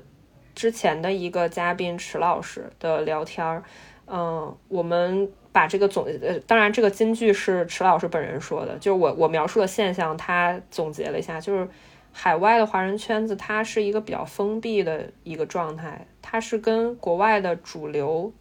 [0.56, 3.64] 之前的一个嘉宾池老师的聊天儿，
[4.12, 11.68] 嗯，我们把这个总呃，当然这个金句是池老师本人说的，就是我我描述的现象，他总结了一下，就是
[12.12, 18.34] 海外的华人圈子它是一个比较封闭的一个状态，它是跟国外的主流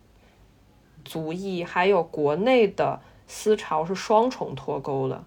[1.05, 5.23] 族裔还有国内的思潮是双重脱钩的。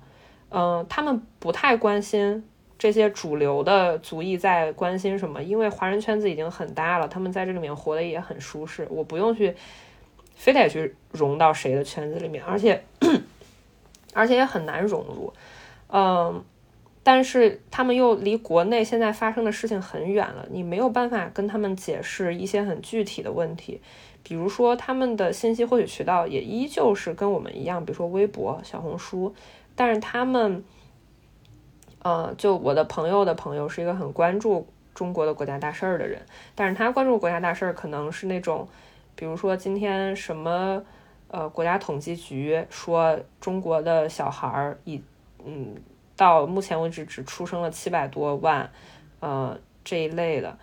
[0.50, 2.44] 嗯，他们不太关心
[2.78, 9.56] 这些主流的族裔在关心什么，因为华人圈子已经很大了，他们在这里面活得也很舒适，我不用去
[10.42, 12.84] 非得去融到谁的圈子里面，而且
[14.12, 15.32] 而且也很难融入。
[15.90, 16.44] 嗯，
[17.04, 23.80] 但是他们又离国内现在发生的事情很远了，你没有办法跟他们解释一些很具体的问题，
[24.24, 29.36] 比如说他们的信息获取渠道也依旧是跟我们一样，比如说微博、小红书。
[29.76, 30.64] 但是他们，
[32.02, 36.20] 呃，就我的朋友的朋友是一个很关注中国的国家大事儿的人，
[36.56, 38.68] 但是他关注国家大事儿可能是那种，
[39.22, 40.82] 比如说今天什么，
[41.28, 45.00] 呃，国家统计局说中国的小孩儿已，
[45.46, 45.76] 嗯，
[46.16, 48.72] 到目前为止只出生了七百多万，
[49.20, 50.58] 呃，这一类的，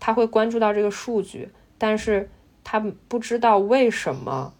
[0.00, 2.30] 他会关注到这个数据，但是
[2.64, 4.54] 他不知道为什么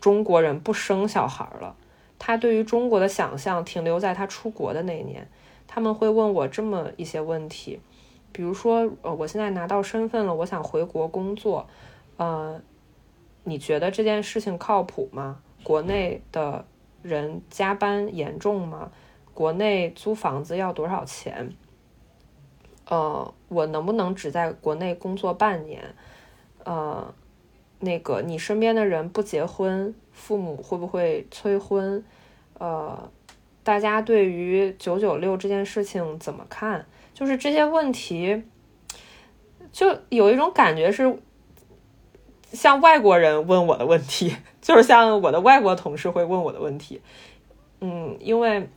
[0.00, 1.76] 中国人不生小孩儿了。
[2.18, 5.28] 他对于中国的想象停留在他出国的那一年，
[5.68, 7.78] 他们会问我这么一些问题，
[8.32, 11.68] 比如说，呃，我现在拿到身份了，我想回国工作，
[12.16, 12.60] 呃，
[13.42, 15.40] 你觉得这件事情靠谱吗？
[15.62, 16.64] 国内的
[17.02, 18.90] 人加班严重吗？
[19.32, 21.52] 国内租房子要多少钱？
[22.86, 25.94] 呃，我能不能只在国内工作半年？
[26.64, 27.14] 呃，
[27.80, 32.04] 那个你身边的人不结婚，父母会不会催婚？
[32.58, 33.10] 呃，
[33.62, 36.86] 大家对于九九六这件事情怎么看？
[37.12, 38.44] 就是这些问题，
[39.72, 41.18] 就有一种感觉是
[42.54, 47.02] 像外国人问我的问题， 就是像我的外国同事会问我的问题。
[47.80, 48.68] 嗯，因为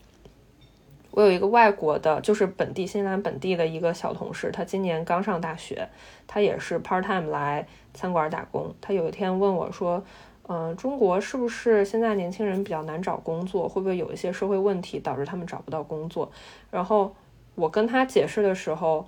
[1.11, 5.87] 我有一个外国的，就是本地新西兰本地的一个小同事，他今年刚上大学，
[6.27, 8.73] 他也是 part time 来餐馆打工。
[8.81, 10.03] 他有一天问我说
[10.49, 13.67] ：“嗯，中国是不是现在年轻人比较难找工作？
[13.69, 16.31] 会不会有一些社会问题导致他们找不到工作？”
[16.69, 17.15] 然后
[17.55, 19.05] 我跟他解释的时候，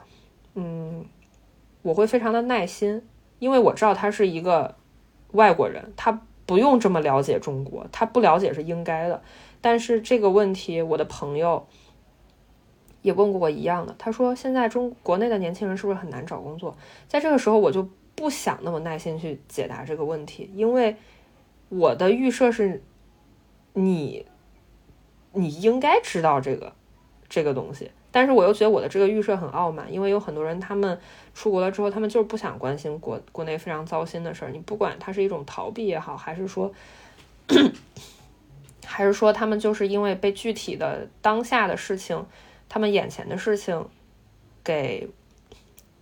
[0.56, 1.06] 嗯，
[1.82, 3.04] 我会非常的耐心，
[3.40, 4.76] 因为我知道他是一个
[5.32, 9.22] 外国人，他不用这么了解中国，他不了解是应该的。
[9.60, 11.68] 但是这个问题，我的朋友。
[13.02, 16.78] 也问过我一样的，他说现在中国内的年轻人是不是很难找工作？
[17.08, 20.98] 在这个时候，我就不想那么耐心去解答这个问题，因为
[21.70, 22.84] 我的预设是，
[23.72, 24.26] 你
[25.32, 26.74] 你应该知道这个
[27.30, 31.00] 这个东西，但是我又觉得我的这个预设很傲慢，因为有很多人他们
[31.34, 36.72] 出国了之后，他们就是不想关心国国内非常糟心的事儿，你不管它是一种逃避也好，还是说
[38.86, 42.26] 还是说他们就是因为被具体的当下的事情。
[42.72, 43.84] 他们眼前的事情，
[44.64, 45.10] 给，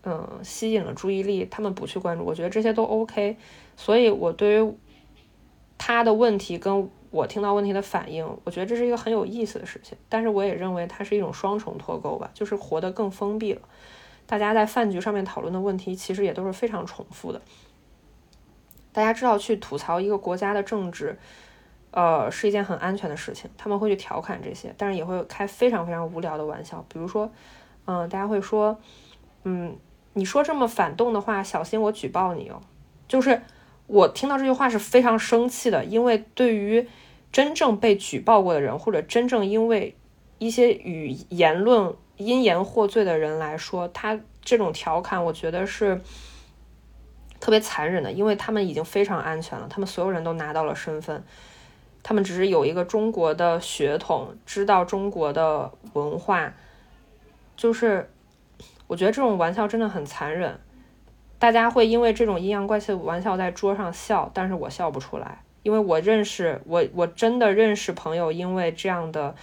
[0.04, 3.38] 嗯，吸引了注意力，他们不去关注，我觉得这些都 OK。
[3.78, 4.74] 所以，我对于
[5.78, 9.98] 他的问题跟我听到问题的反应，我觉得这是一个很有意思的事情。
[10.10, 13.62] 但是，我也认为它是一种双重脱钩吧，就是活得更封闭了。
[14.26, 17.42] 大家在饭局上面讨论的问题，其实也都是非常重复的。
[18.92, 21.18] 大家知道，去吐槽一个国家的政治。
[21.92, 27.32] 呃，是一件很安全的事情，他们会去调侃这些，但是也会开非常非常无聊的玩笑，比如说，
[27.86, 28.78] 嗯，大家会说，
[29.46, 29.76] 嗯，
[30.14, 32.62] 你说这么反动的话，小心我举报你哦。
[33.08, 33.42] 就是
[33.88, 36.88] 我听到这句话是非常生气的，因为对于
[37.32, 39.96] 真正被举报过的人，或者真正因为
[40.38, 46.02] 一些语言论因言获罪的人来说，他这种调侃，我觉得是
[47.40, 51.24] 特别残忍的，因为他们已经非常安全了，他们所有人都拿到了身份。
[52.04, 56.54] 他们只是有一个中国的血统，知道中国的文化，
[57.56, 58.10] 就是
[58.88, 60.60] 我觉得这种玩笑真的很残忍。
[61.40, 69.36] 大家会因为这种阴阳怪气的玩笑在桌上笑，但是我笑不出来，因为我认识我我真的认识朋友，因为这样的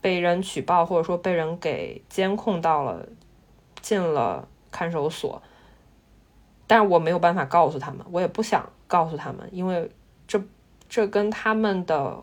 [0.00, 3.06] 被人举报或者说被人给监控到了，
[3.80, 5.42] 进了看守所，
[6.66, 9.90] 但是我没有办法告诉他们，我也不想告诉他们，因为
[10.26, 10.42] 这。
[10.94, 12.22] 这跟他们的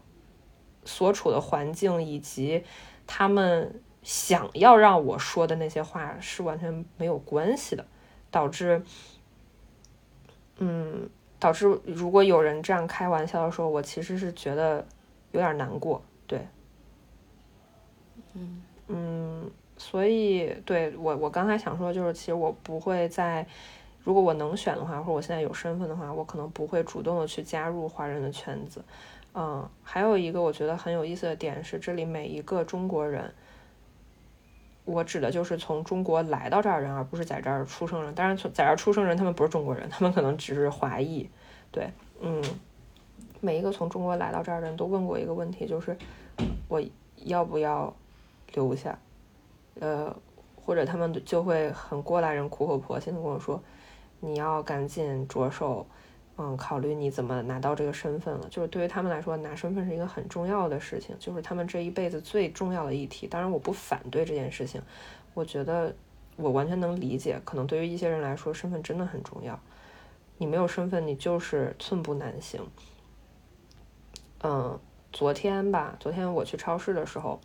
[0.85, 2.63] 所处的环境以及
[3.07, 7.83] 他们想要让我说的那些话是完全没有关系的，
[8.31, 8.81] 导致，
[10.57, 11.09] 嗯，
[11.39, 14.85] 导致如果有人这样开玩笑的时候，我其实是觉得
[15.31, 16.47] 有点难过，对，
[18.33, 23.45] 嗯嗯，所以对我我刚才想说就是，其实我不会在。
[24.01, 28.81] 如果我能选的话，或者我现在有身份的话，我可能不会主动的去加入华人的圈子。
[29.35, 33.31] 嗯，还有一个我觉得很有意思的点是，这里每一个中国人，
[34.89, 38.13] 我指的就是从中国来到这儿人，而不是在这儿出生人。
[38.15, 41.29] 当然，从在这儿出生人他们不是中国人，他们可能只是华裔。
[41.71, 42.43] 对，嗯，
[43.39, 45.95] 每一个从中国来到这儿的人都问过一个问题，就是
[46.67, 46.81] 我
[47.17, 47.93] 要不要
[48.53, 48.97] 留下？
[49.79, 50.15] 呃，
[50.55, 53.61] 或者他们就会很过来人苦口婆心的跟我说。
[54.21, 55.85] 你要赶紧着手，
[56.41, 58.47] 嗯，考虑你怎么拿到这个身份了。
[58.49, 63.27] 就是对于他们来说，拿身份是一个很重要的事情，就是他们这一辈子最重要的议题。
[63.27, 64.81] 当然，我不反对这件事情，
[65.33, 65.93] 我觉得
[66.37, 67.41] 我完全能理解。
[67.43, 69.59] 可能对于一些人来说，身份真的很重要。
[70.37, 72.61] 你没有身份，你就是寸步难行。
[74.41, 74.79] 嗯，
[75.11, 77.41] 昨天吧，昨天我去超市的时候。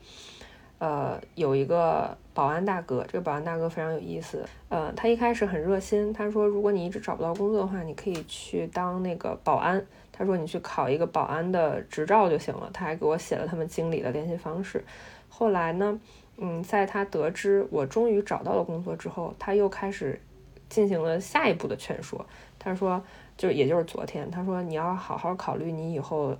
[0.85, 4.45] 呃，有一个保安大哥，这个保安大哥非常有意思。
[4.69, 9.83] 呃，他一开始很热心，他说如果你一直找不到工作的话，你可以去当那个保安。
[10.13, 12.69] 他说你去考一个保安的执照就行了。
[12.71, 14.85] 他还给我写了他们经理的联系方式。
[15.31, 15.99] 后来呢，
[16.37, 20.21] 嗯，在他得知我终于找到了工作之后，他又开始
[20.69, 22.27] 进行了下一步的劝说。
[22.59, 23.03] 他说，
[23.39, 26.37] 就也就是昨天，他说你要好好考虑你以后。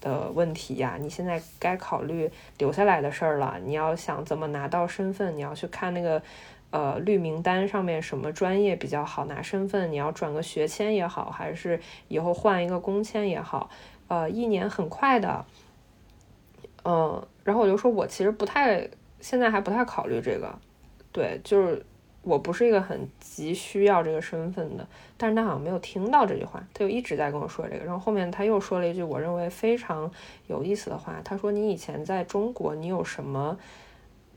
[0.00, 3.58] 的问题呀，你现在该考虑留下来的事儿了。
[3.64, 6.22] 你要想怎么拿到身份，你要去看那个
[6.70, 9.90] 呃绿名单上面什么专业比较好拿身份。
[9.90, 13.70] 你要转个学签也好，还是以后换一个工签也好，
[14.08, 15.44] 呃，一年很快的。
[16.84, 18.88] 嗯，然后我就说我其实不太
[19.20, 20.58] 现在还不太考虑这个，
[21.12, 21.84] 对，就是。
[22.22, 27.84] 我不是一个很急需要这个身份的，但是他好像没有听到这句话，他就一直在跟我说这个。
[27.84, 30.10] 然后后面他又说了一句我认为非常
[30.46, 33.56] 有意思的话，他说：“你以前在中国，你有什么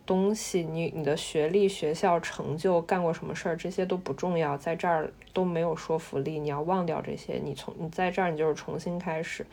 [0.06, 0.64] 东西？
[0.64, 6.40] 你你的学历、学校成就、干过什么事儿，这些都不重要，在这儿都没有说服力。
[6.40, 9.46] 你要忘掉这些，你从你在这儿，你就是重新开始。”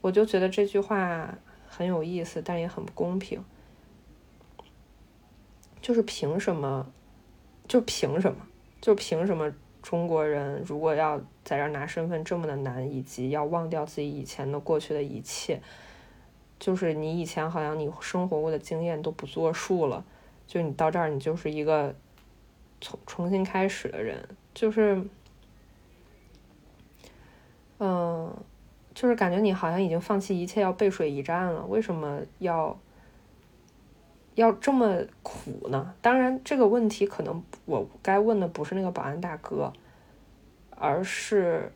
[0.00, 1.34] 我就觉得这句话
[1.66, 3.42] 很有意思，但也很不公平。
[5.80, 6.86] 就是凭什么？
[7.68, 8.38] 就凭什么？
[8.80, 9.52] 就凭什么？
[9.82, 15.60] 中国人如果要在这儿拿身份这么的难，以及要忘掉自己以前的过去的一切，
[16.58, 20.02] 就是你以前好像你生活过的经验都不作数了，
[20.46, 21.94] 就你到这儿你就是一个
[22.80, 25.04] 从重新开始的人，就是，
[27.78, 28.34] 嗯，
[28.94, 32.74] 就是感觉你好像已经放弃一切要背水一战了，为什么要？
[34.34, 35.94] 要这么苦呢？
[36.02, 39.72] 当然，这个问题可能我该问的不是那个保安大哥，
[40.70, 41.70] 而是，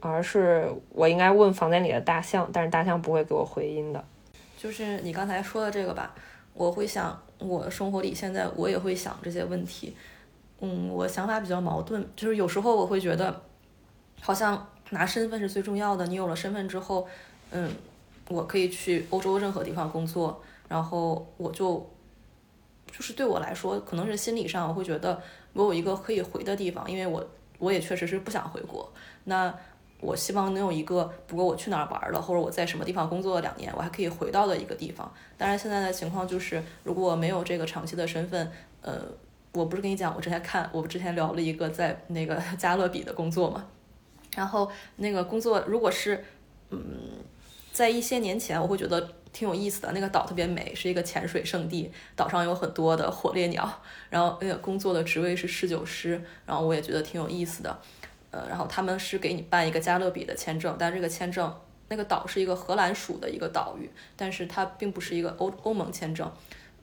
[0.00, 4.04] 而是我应该问房间里的大象，但是大象不会给我回音的。
[4.58, 6.12] 就是你刚才说的这个吧，
[6.54, 9.94] 我会想，我生活里现在我也会想这些问题。
[10.60, 13.42] 嗯，我想法比较矛盾，就是有时候我会觉得，
[14.20, 16.06] 好像拿身份是最重要的。
[16.06, 17.06] 你有了身份之后，
[17.50, 17.70] 嗯，
[18.28, 20.42] 我可以去欧洲任何地方工作。
[20.68, 21.88] 然后我就，
[22.90, 25.20] 就是对我来说，可能是心理上，我会觉得
[25.52, 27.24] 我有一个可以回的地方，因为我
[27.58, 28.92] 我也确实是不想回国。
[29.24, 29.54] 那
[30.00, 35.10] 我希望能有一个，不过我去哪儿玩了，或者我在什么地方工作了两年，我还可以回到的一个地方。
[35.38, 38.50] 当然，现在的情况就是，如果没有这个长期的身份，
[38.80, 39.02] 呃，
[39.52, 43.64] 我不是跟你讲，我之前看，我之前聊了一个在那个 加勒比的工作嘛，
[44.34, 46.24] 然后那个工作如果是，
[46.70, 46.80] 嗯，
[47.72, 49.08] 在一些年前，我会觉得。
[49.36, 51.92] 挺有意思的，那个岛特别美，是一个潜水圣地。
[52.14, 53.70] 岛上有很多的火烈鸟，
[54.08, 57.78] 然后那个工作的职位是侍酒师，然后我也觉得挺有意思的。
[58.30, 61.54] 呃，然后他们是给你办一个加勒比的签证，但这个签证
[61.88, 66.32] 那个岛是一个荷兰属的一个岛屿，但是它并不是一个欧欧盟签证。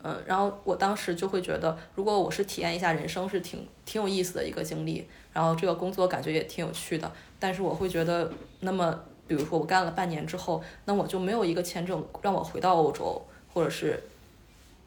[0.03, 5.07] 嗯，然后我当时就会觉得，如果我是体验一下人生，是挺挺有意思的一个经历。
[5.33, 9.03] 然后这个工作感觉也挺有趣的，但是我会觉得那么。
[9.27, 13.21] 比如说我干了半年之后，那我就没有一个签证让我回到欧洲，
[13.53, 14.03] 或者是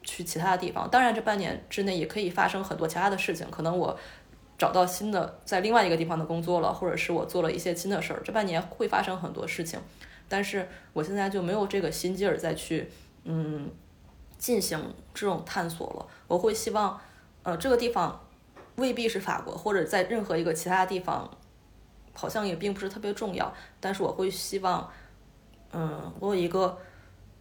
[0.03, 0.89] 去其他的地方。
[0.89, 3.97] 当然，这半年之内也可以发生很多其他的事情，可能我
[4.57, 8.21] 找到新的在另外一个地方的工作了，或者是我做了一些新的事儿。
[8.23, 9.79] 这半年会发生很多事情，
[10.29, 12.89] 但是我现在就没有这个心劲儿再去
[13.23, 13.69] 嗯
[14.37, 14.79] 进行
[15.13, 16.05] 这种探索了。
[16.27, 16.99] 我会希望，
[17.43, 18.23] 呃，这个地方
[18.75, 21.29] 未必是法国，或者在任何一个其他地方。
[22.17, 24.89] 好像也并不是特别重要，但是我会希望，
[25.71, 26.75] 嗯，我有一个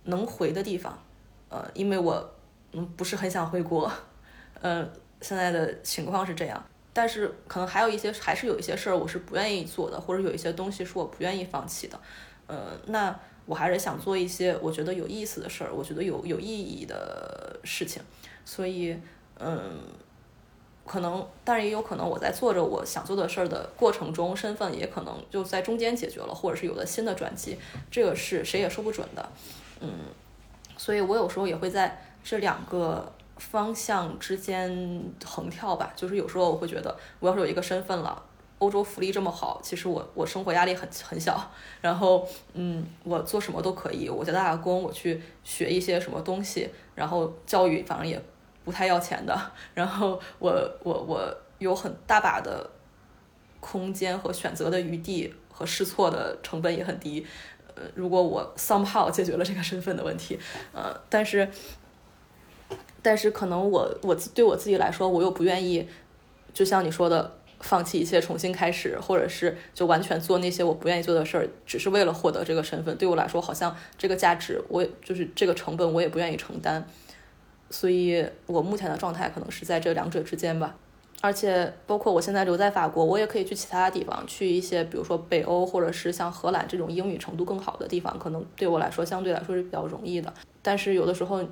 [0.05, 0.97] 能回的地方，
[1.49, 2.31] 呃，因为我
[2.73, 3.91] 嗯不是很想回国，
[4.61, 4.87] 呃，
[5.23, 6.63] 现在的情况是这样，
[6.93, 11.99] 但是可能还有一些，还是有一些事儿我是不愿意做的，或者有一些东西是我不愿意放弃的，
[12.47, 18.03] 呃，那我还是想做一些我觉得有意思的事儿，我觉得有有意义的事情，
[18.45, 18.95] 所以，
[19.39, 19.81] 嗯。
[20.87, 27.59] 可能，但是也有可能，我在做着我想做的事儿的过程中，身份也可能就在中间解决了，或者是有了新的转机，
[27.91, 29.29] 这个是谁也说不准的。
[29.81, 29.91] 嗯，
[30.77, 35.93] 所以我有时候也会在这两个方向之间横跳吧。
[35.97, 38.23] 就是有时候我会觉得，我要是有一个身份了，
[38.59, 48.23] 欧洲福利这么好，其实我我生活压力很很小，然后嗯，我做什么都可以，我就打打工，我去学一些什么东西，然后教育反正也。
[48.67, 49.41] 不太要钱的，
[49.75, 50.51] 然后我
[50.83, 52.69] 我我有很大把的
[53.61, 57.25] 空间和选择的余地和试错的成本也很低，
[57.77, 60.37] 呃，如果我 somehow 解决了这个身份的问题，
[60.75, 61.49] 呃，但是
[63.01, 65.89] 但是可能我我对我自己来说，我又不愿意，
[66.53, 76.85] 就像你说的，放弃一切重新开始，或者是就完全做那些我不愿意做的事儿，只是为了获得这个身份，对我来说，好像这个价值，我就是这个成本，我也不愿意承担。
[77.71, 80.77] 所以，我目前的状态可能是在这两者之间吧。
[81.23, 90.33] 而且，包括我现在留在法国，我也可以去其他地方，去一些比如说北欧，或者是像荷兰这种英语程度更好的地方，可能对我来说相对来说是比较容易的。
[90.63, 91.43] 但是，有的时候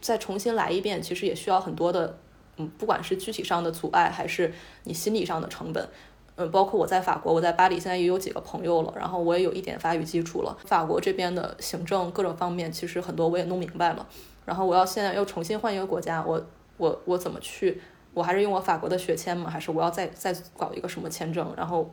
[0.00, 2.18] 再重新来一遍，其实也需要很多的，
[2.56, 4.52] 嗯，不管是具体上的阻碍，还是
[4.84, 5.88] 你心理上的成本。
[6.34, 10.56] 嗯，包括我在法国，我在巴黎现在也有几个朋友了，然后我也有一点法语基础了。
[10.64, 14.06] 法国这边的行政各种方面，其实很多我也弄明白了。
[14.44, 16.44] 然后我要现在又重新换一个国家，我
[16.76, 17.80] 我我怎么去？
[18.14, 19.48] 我还是用我法国的学签吗？
[19.48, 21.54] 还是我要再再搞一个什么签证？
[21.56, 21.90] 然后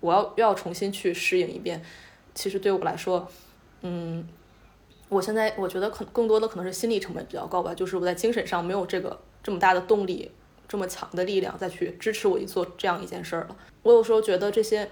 [0.00, 1.82] 我要又要重新去适应一遍。
[2.34, 3.28] 其实对我来说，
[3.82, 4.26] 嗯，
[5.10, 10.30] 我现在我觉得可能更多的可能是心理成本比较高吧，就是我在精神上没有这个这么大的动力，
[10.66, 13.56] 这么强的力量再去支持我去做这样一件事儿了。
[13.82, 14.88] 我有时候觉得这些，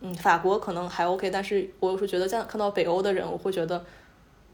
[0.00, 3.82] 嗯，法国可能还 OK，但是我有时候觉得样看到北欧的人，我会觉得。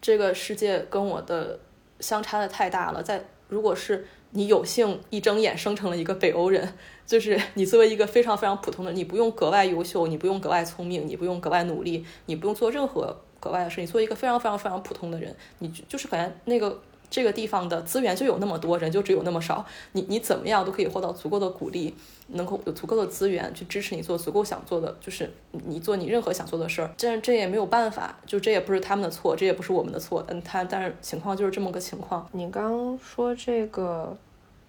[0.00, 1.58] 这个世界跟我的
[2.00, 3.02] 相差的太大了。
[3.02, 6.74] 在如果是你有幸一睁眼生成了一个北欧人，
[7.06, 21.94] 就是你作为一个非常非常普通的，你不用格外优秀，你不用格外聪明，你不用格外努力，你不用做任何格外的事，你做一个非常非常非常普通的人，你就是感觉那个这个地方的资源就有那么多，人就只有那么少，你你怎么样都可以获到足够的鼓励，
[22.28, 26.90] 能够有足够的资源去支持你做足够想做的，就是你做你任何想做的事儿。
[26.96, 30.24] 这这也没有办法，就这也不是他们的错，这也不是我们的错。
[30.28, 32.28] 嗯，他但是情况就是这么个情况。
[32.32, 34.16] 你刚说这个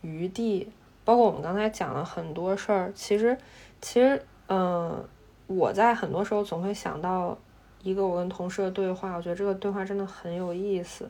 [0.01, 0.69] 余地，
[1.03, 3.35] 包括我们刚才讲了很多事儿，其实
[3.81, 5.03] 其实嗯，
[5.47, 7.37] 我在很多时候总会想到
[7.81, 11.09] 一个我跟同事的对话，我觉得这个对话真的很有意思。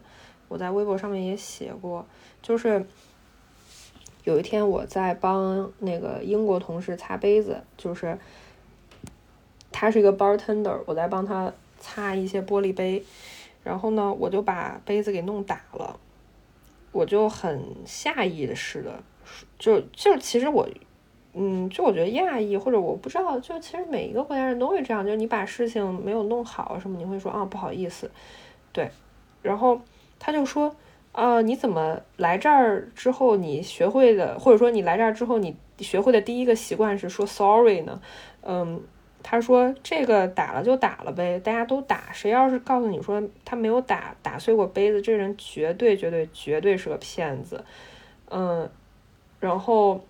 [0.50, 2.06] 我在微博上面也写过，
[2.42, 2.86] 就是
[4.24, 8.18] 有一天我在帮那个英国同事擦杯子，就是
[9.72, 13.04] 他是一个 bartender，我在帮他擦一些玻璃杯，
[13.64, 16.00] 然后呢，我就把杯子给弄打了，
[16.92, 19.04] 我就很下意识的，
[19.60, 20.68] 就就其实我，
[21.34, 28.10] 嗯，就我觉得讶异或者我不知道，就其实每一个国家人都会这样，就是你把事情没有弄好什么，你会说啊不好意思，
[28.72, 28.90] 对，
[29.42, 29.82] 然后。
[30.20, 30.76] 他就说，
[31.12, 38.02] 啊，你怎么来这儿之后，你学会的，或者说你来这儿之后，你学会的第一个习惯是说 sorry 呢？
[38.42, 38.82] 嗯，
[39.24, 47.64] 他说这个打了就打了呗，大家都打，谁要是告诉你说他没有打打碎过杯子，这人绝对绝对绝对是个骗子。
[48.30, 48.70] 嗯，
[49.40, 50.04] 然后，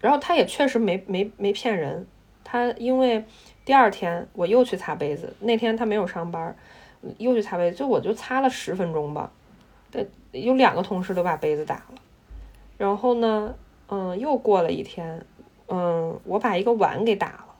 [0.00, 2.06] 然后他也确实没没没骗人，
[2.42, 3.24] 他因为
[3.64, 6.56] 第二天我又去擦杯子，那天他没有上班。
[7.18, 9.30] 又去擦杯子，就我就擦了十分钟吧，
[9.90, 11.94] 对，有两个同事都把杯子打了。
[12.76, 13.54] 然后呢，
[13.88, 15.24] 嗯，又过了一天，
[15.68, 17.54] 嗯，我把一个碗给打了。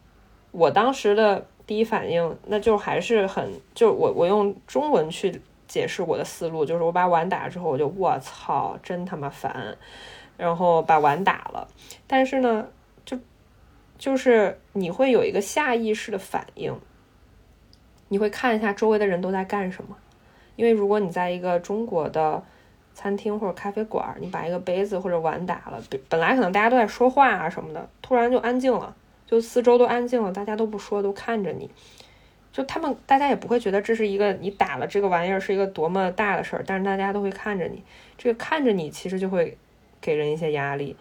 [0.51, 9.76] 我当时的第一反应，那就还是很，就我我用中文去解释我的思路，就是我把碗打了之后，我就我操，真他妈烦，
[10.36, 11.68] 然后把碗打了。
[12.07, 12.66] 但是呢，
[13.05, 13.18] 就
[13.99, 16.76] 就是你会有一个下意识的反应。
[18.15, 19.97] 你会看一下周围的人都在干什么，
[20.55, 22.41] 因为如果你在一个中国的
[22.95, 28.95] 餐厅或者咖啡馆，你把一个杯子或者碗打了，本来可能大家都在说话啊什么的，突然就安静了，
[29.27, 31.69] 就四周都安静了，大家都不说，都看着你，
[32.53, 37.83] 就他们大家也不会觉得这是一个你打了这个玩意儿是一个多么大的事儿，但是大家都会看着你，
[38.17, 39.59] 这个看着你其实就会
[40.01, 40.97] 给人一些压力，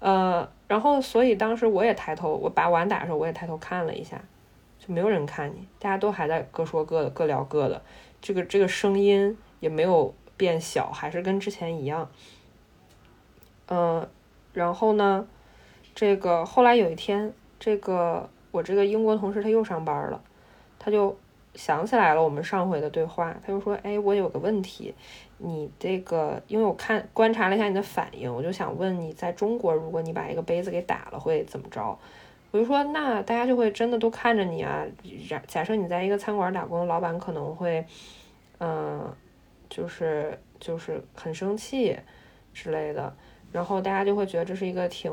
[0.00, 4.20] 呃，然后所以当时我也抬头，我把碗打的时候我也抬头看了一下。
[4.88, 7.82] 没有人看你，大家都还在各说各的，各聊各的。
[8.22, 12.10] 这个这个声音也没有变小，还是跟之前一样。
[13.66, 14.08] 嗯，
[14.54, 15.28] 然后呢，
[15.94, 20.22] 这个后来有一天，这个我这个英国同事他又上班了，
[20.78, 21.14] 他就
[21.54, 24.94] 想起来了我们上回的对话，他就说：“哎，我有个问题，
[25.36, 31.96] 你这个因为我看观察了一下你的反应，我就想问你在中国，如果你把一个杯子给打了，会怎么着？”
[32.50, 34.86] 我就说，那大家就会真的都看着你啊。
[35.28, 37.84] 假假设你在一个餐馆打工，老板可能会，
[38.58, 39.14] 嗯，
[39.68, 41.94] 就是就是很生气
[42.54, 43.14] 之类的，
[43.52, 45.12] 然后大家就会觉得这是一个挺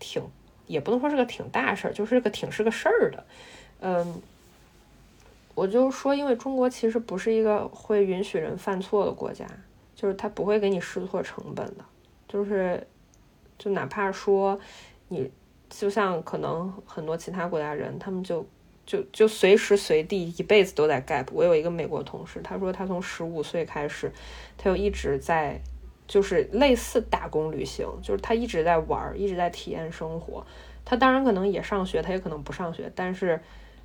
[0.00, 0.20] 挺，
[0.66, 3.24] 也不能说是个挺大事儿，就是个挺是个事儿的。
[3.80, 4.20] 嗯，
[5.54, 9.46] 我就说，因为中国其实不是一个会允许人犯错的国家，
[9.94, 11.84] 就是他不会给你试错成本的，
[12.26, 12.84] 就是
[13.56, 14.58] 就哪怕说
[15.06, 15.30] 你。
[15.70, 18.44] 就像可能很多其他国家人，他们就
[18.84, 21.28] 就就随时随地一辈子都在 gap。
[21.32, 24.12] 我有一个美国同事，他说他从十五岁开始，
[24.58, 25.60] 他就一直在
[26.08, 30.44] 就是类似打工旅行，就是他一直在玩，一直在体验生活。
[30.84, 33.40] 他当然可能也上学，他也可能不上学，但是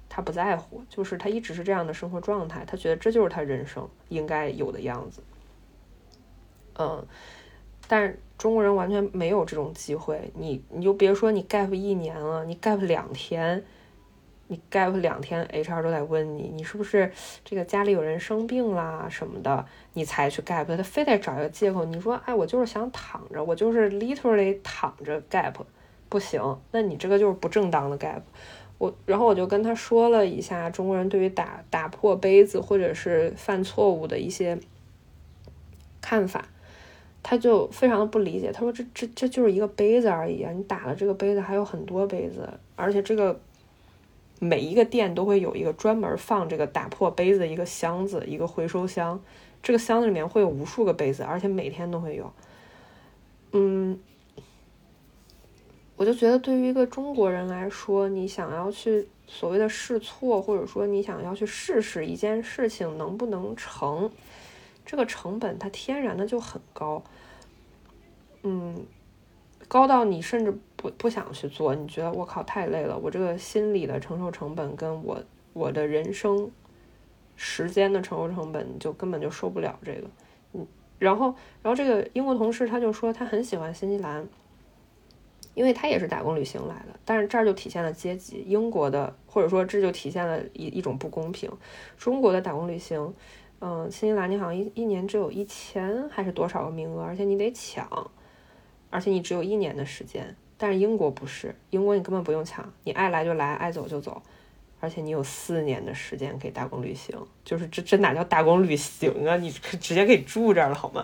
[0.10, 2.66] 他不在乎，就是他一直是这样的生活状态。
[2.66, 5.22] 他觉得这就是他人生应该有的样子。
[6.80, 7.06] 嗯。
[7.88, 13.64] 但是中国人完全没有这种机会，你你就别说你 gap 一年了，你 gap 两天，
[14.48, 17.12] 你 gap 两天，HR 都在问你，你是不是
[17.44, 21.86] 这个家里有人生病啦什么的，你才去 gap，他非得找一个借口。
[21.86, 25.54] 你说，哎，我就是想躺着，我就是 literally 躺着 gap，
[26.10, 28.22] 不行，那你这个就是不正当的 gap。
[28.78, 34.60] 我然后我就跟他说了一下中国人对于打打破杯子或者是犯错误的一些
[36.02, 36.46] 看法。
[37.28, 40.52] 他就非常的不理解，他说：“这这这就是一个杯子而已啊！
[40.52, 43.42] 你打了这个杯子，还有很多杯子，而且这个
[44.40, 49.20] 每一个店都会有一个专门放这个打破杯子的一个箱子，一个回收箱。
[49.64, 52.32] 这个箱子里面会有无数个杯子，而且每天都会有。
[53.54, 54.00] 嗯，
[55.96, 64.12] 我就觉得对于一个中国人来说，你想要去所谓的试错，或者说你想要去试试一件事情能不能成。”
[64.96, 67.04] 这个成本它天然的就很高，
[68.44, 68.86] 嗯，
[69.68, 75.22] 高到你甚至不不想去做，你觉得我靠太累了，我这个心理的承受成本跟我
[75.52, 76.50] 我的人生
[77.36, 80.08] 时间的承受成本，就根本就受不了这个。
[80.54, 80.66] 嗯，
[80.98, 84.26] 然后，然后这个英国同事他就说他很喜欢新西兰，
[85.56, 91.52] 因为他也是打工旅行来的，但是这儿就体现了阶级，英国的或者说这就体现了一一种不公平。
[91.98, 93.14] 中国的打工旅行，
[93.68, 97.90] 嗯，新西兰你好像一一年只有一千还是多少个名额，而且你得抢，
[98.92, 100.36] 而且你只有一年的时间。
[100.56, 104.22] 但是英国不是，英国你根本不用抢，你爱来就来，爱走就走，
[104.80, 109.36] 而且你有四年的时间可以打工旅行，就是这这哪叫打工旅行啊？
[109.38, 111.04] 你可直接可以住这儿了好吗？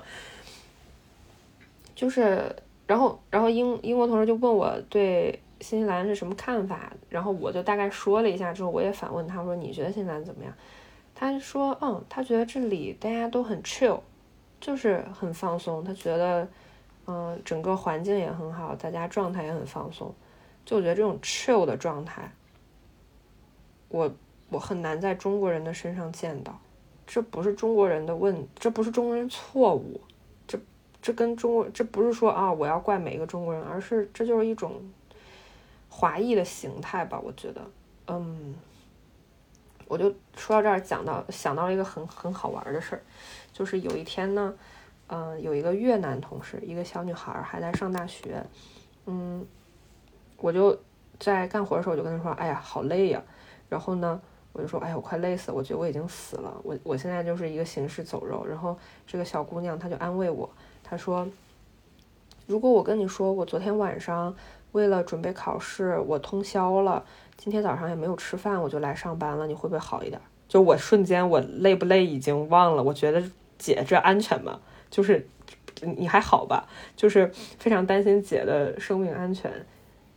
[1.95, 2.55] 就是，
[2.85, 10.53] 然后然后英英国同事就问我对新西兰是什么看法，然后我就大概说了一下之后，我也反问他说你觉得新西兰怎么样？
[11.21, 13.99] 他说嗯，他觉得这里大家都很 chill，
[14.59, 16.47] 就是很放松，他觉得。
[17.07, 20.13] 嗯，整个环境也很好，大家状态也很放松。
[20.63, 22.31] 就我觉得这种 chill 的状态，
[23.89, 24.09] 我
[24.49, 26.57] 我很难在中国人的身上见到。
[27.07, 29.99] 这不是中国人的问，这不是中国人错误，
[30.47, 30.57] 这
[31.01, 34.79] 这跟中国这不是说啊，我要怪每一个中国人，而是这就是一种
[35.89, 37.19] 华裔的形态吧？
[37.19, 37.61] 我觉得，
[38.07, 38.53] 嗯，
[39.91, 43.01] 我就说到这儿，讲到想到了一个很很好玩的事儿，
[43.51, 44.53] 就是有一天呢。
[45.13, 48.41] 嗯，有一个越南同事，一个小女孩还在上大学。
[49.05, 49.45] 嗯，
[50.37, 50.79] 我就
[51.19, 53.21] 在干活的时候，我就跟她说：“哎呀，好累呀。”
[53.67, 54.21] 然后呢，
[54.53, 56.55] 我就说：“哎呀，我快累死了，我觉得我已经死了。
[56.63, 60.49] 我我现在就是一个行尸走肉。”然后这个小姑娘她就安慰我，
[60.81, 61.27] 她说
[62.47, 64.33] ：“如果我跟你说我昨天晚上
[64.71, 67.03] 为了准备考试，我通宵了，
[67.41, 73.23] 今天早上也没有吃饭，我就来上班了，你会不会好一点？”就我瞬间我累不累已经忘了，我觉得
[73.57, 74.59] 姐这安全吗？
[74.91, 75.27] 就是
[75.81, 76.67] 你还好吧？
[76.95, 79.51] 就是非常担心姐的生命安全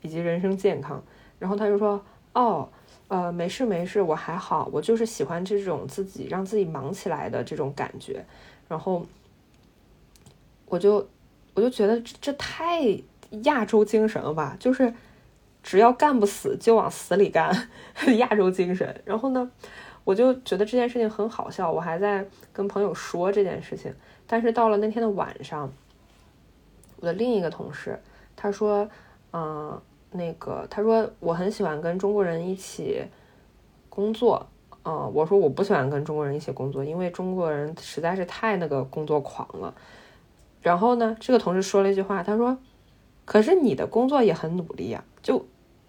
[0.02, 1.02] 以及人身健康。
[1.38, 1.98] 然后他就说
[2.34, 2.68] ：“哦，
[3.08, 8.22] 呃，没事没事，我还好，我就是喜欢这种自己让自己忙起来的这种感觉。”
[8.68, 9.06] 然后
[10.66, 11.08] 我就
[11.54, 12.82] 我就觉得这这太
[13.44, 14.54] 亚洲精神了吧？
[14.60, 14.92] 就是
[15.64, 17.68] 只要干不死就往死里干，
[18.18, 19.00] 亚洲精神。
[19.06, 19.50] 然后呢，
[20.04, 23.92] 我就觉得这件事情很好笑，我还在跟朋友说这件事情。
[24.26, 25.72] 但是到了那天的晚上，
[27.00, 27.98] 我的另一个同事
[28.36, 28.86] 他说
[29.32, 29.80] ：“嗯，
[30.12, 33.02] 那个他说我很喜欢跟中国人一起
[33.88, 34.46] 工作。”
[34.86, 39.74] 嗯，我说我不喜欢跟中国人一起工作，因为中国人实在是太那个工作狂了。
[40.60, 42.58] 然后呢，这个同事说了一句话，他说
[43.24, 45.46] ：“可是你的工作也很努力呀。”就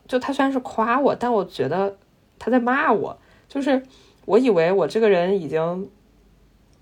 [0.08, 1.98] 就他虽然是夸我，但我觉得
[2.40, 3.18] 他在骂我。
[3.48, 3.84] 就是
[4.26, 5.90] 我以为我这个人已经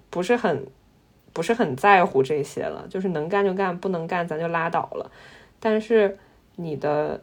[0.09, 0.67] 不是很。
[1.36, 5.09] 不是很在乎这些了，就是能干就干，不能干咱就拉倒了。
[5.59, 6.15] 但是
[6.57, 7.19] 你的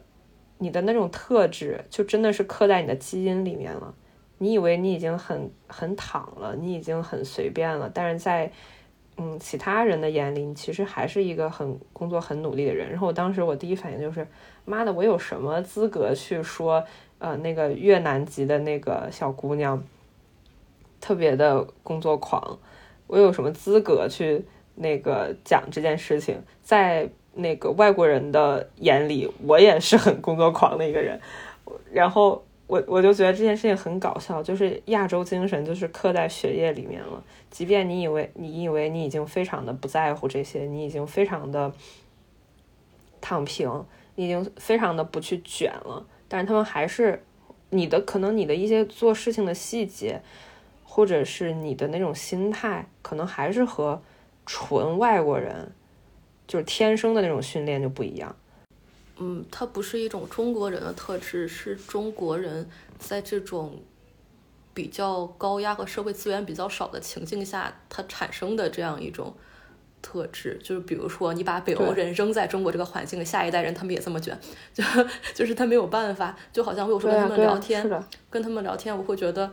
[0.57, 3.93] 你的那种特质，就真的是刻在你的基因里面了。
[4.39, 8.51] 你以为你已经很很躺了，你已经很随便了，但是在
[9.17, 12.89] 嗯其他人的眼里，你其实还是一个很工作很努力的人。
[12.89, 14.25] 然后我当时我第一反应就是，
[14.65, 16.83] 妈的，我有什么资格去说
[17.19, 19.83] 呃那个越南籍的那个小姑娘
[20.99, 22.57] 特别的工作狂？
[23.07, 24.45] 我有什么资格去
[24.75, 26.41] 那个讲这件事情？
[26.63, 31.19] 在那个外国人的眼里，我也是很工作狂的一个人。
[31.91, 37.21] 然后我我就觉得这件事情很搞笑，就是亚洲精神就是刻在血液里面了。
[37.49, 41.73] 即便你以为你以为你已经非常的不在乎这些，你已经非常的
[43.19, 47.21] 躺平，你已经非常的不去卷了，但是他们还是
[47.71, 50.21] 你的可能你的一些做事情的细节。
[50.93, 54.01] 或者是你的那种心态，可能还是和
[54.45, 55.71] 纯外国人
[56.45, 58.35] 就是天生的那种训练就不一样。
[59.23, 62.67] 嗯，它不是一种中国人的特质，是中国人
[62.97, 63.79] 在这种
[64.73, 69.31] 比较高压和社会资源比较少的情境下，它产生的这样一种
[70.01, 70.59] 特质。
[70.63, 74.35] 就是比如说，你把北欧人扔在中国这个环境，下一代人他们也这么卷，
[74.73, 74.83] 就
[75.35, 76.35] 就是他没有办法。
[76.51, 77.87] 就好像我有时候跟他们聊天，
[78.29, 79.51] 跟他们聊天，我会觉得。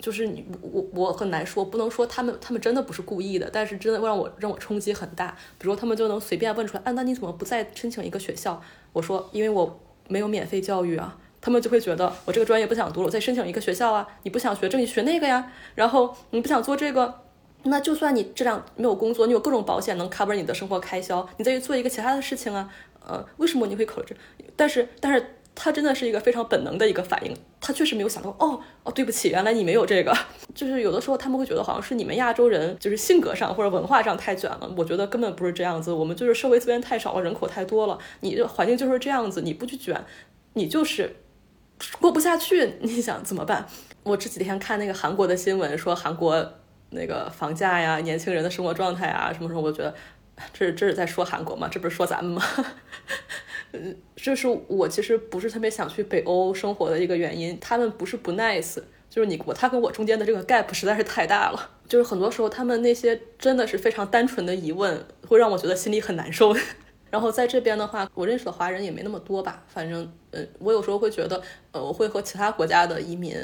[0.00, 5.36] 就是你我我很难说，不能说他们他们真的不是故意的，但是真的会让我让我冲击很大。
[5.58, 8.62] 比如他们就能随便问出来，啊，那你怎么不再申请一个学校？
[8.92, 11.16] 我说，因为我没有免费教育啊。
[11.40, 14.06] 他们就会觉得我这个专业不想读了，我再申请一个学校啊。
[14.24, 15.52] 你不想学这，你学那个呀。
[15.74, 17.22] 然后你不想做这个，
[17.62, 22.68] 那就算你这样没有工作，你有各种保险能 cover 你的生活开销，你再去做一个其他的事情啊。
[23.06, 24.16] 呃，为什么你会考虑这？
[24.56, 25.34] 但是但是。
[25.60, 30.16] 他真的是一个非常本能的一个反应，他确实没有想到，哦哦，对不起，原来你没有这个。
[30.54, 40.04] 就是有的时候他们会觉得好像是你们亚洲人就是性格上或者文化上太卷了，我觉得根本不是这样子，我们就是社会资源太少了，人口太多了，你的环境就是这样子，你不去卷，
[40.54, 41.16] 你就是
[42.00, 43.66] 过不下去，你想怎么办？
[44.04, 46.54] 我这几天看那个韩国的新闻，说韩国
[46.90, 49.94] 那个房价呀、年轻人的生活状态啊什么什么，我觉得
[50.52, 51.68] 这是这是在说韩国吗？
[51.70, 52.42] 这不是说咱们吗？
[53.72, 57.58] 嗯，这是我其实不是特别想去北欧生活的一个原因。
[57.60, 58.76] 他们不是不 nice，
[59.10, 61.70] 就是你我他跟我中间的这个 gap 实在是太大了。
[61.86, 66.54] 就是很多时候他们那些真的是非常单纯的疑问，会让我觉得心里很难受。
[67.10, 69.64] 然后在这边的话，我认识的华人也没那么多吧。
[69.66, 71.40] 反正，嗯，我有时候会觉得，
[71.72, 73.34] 呃，我会和其他国家的移民，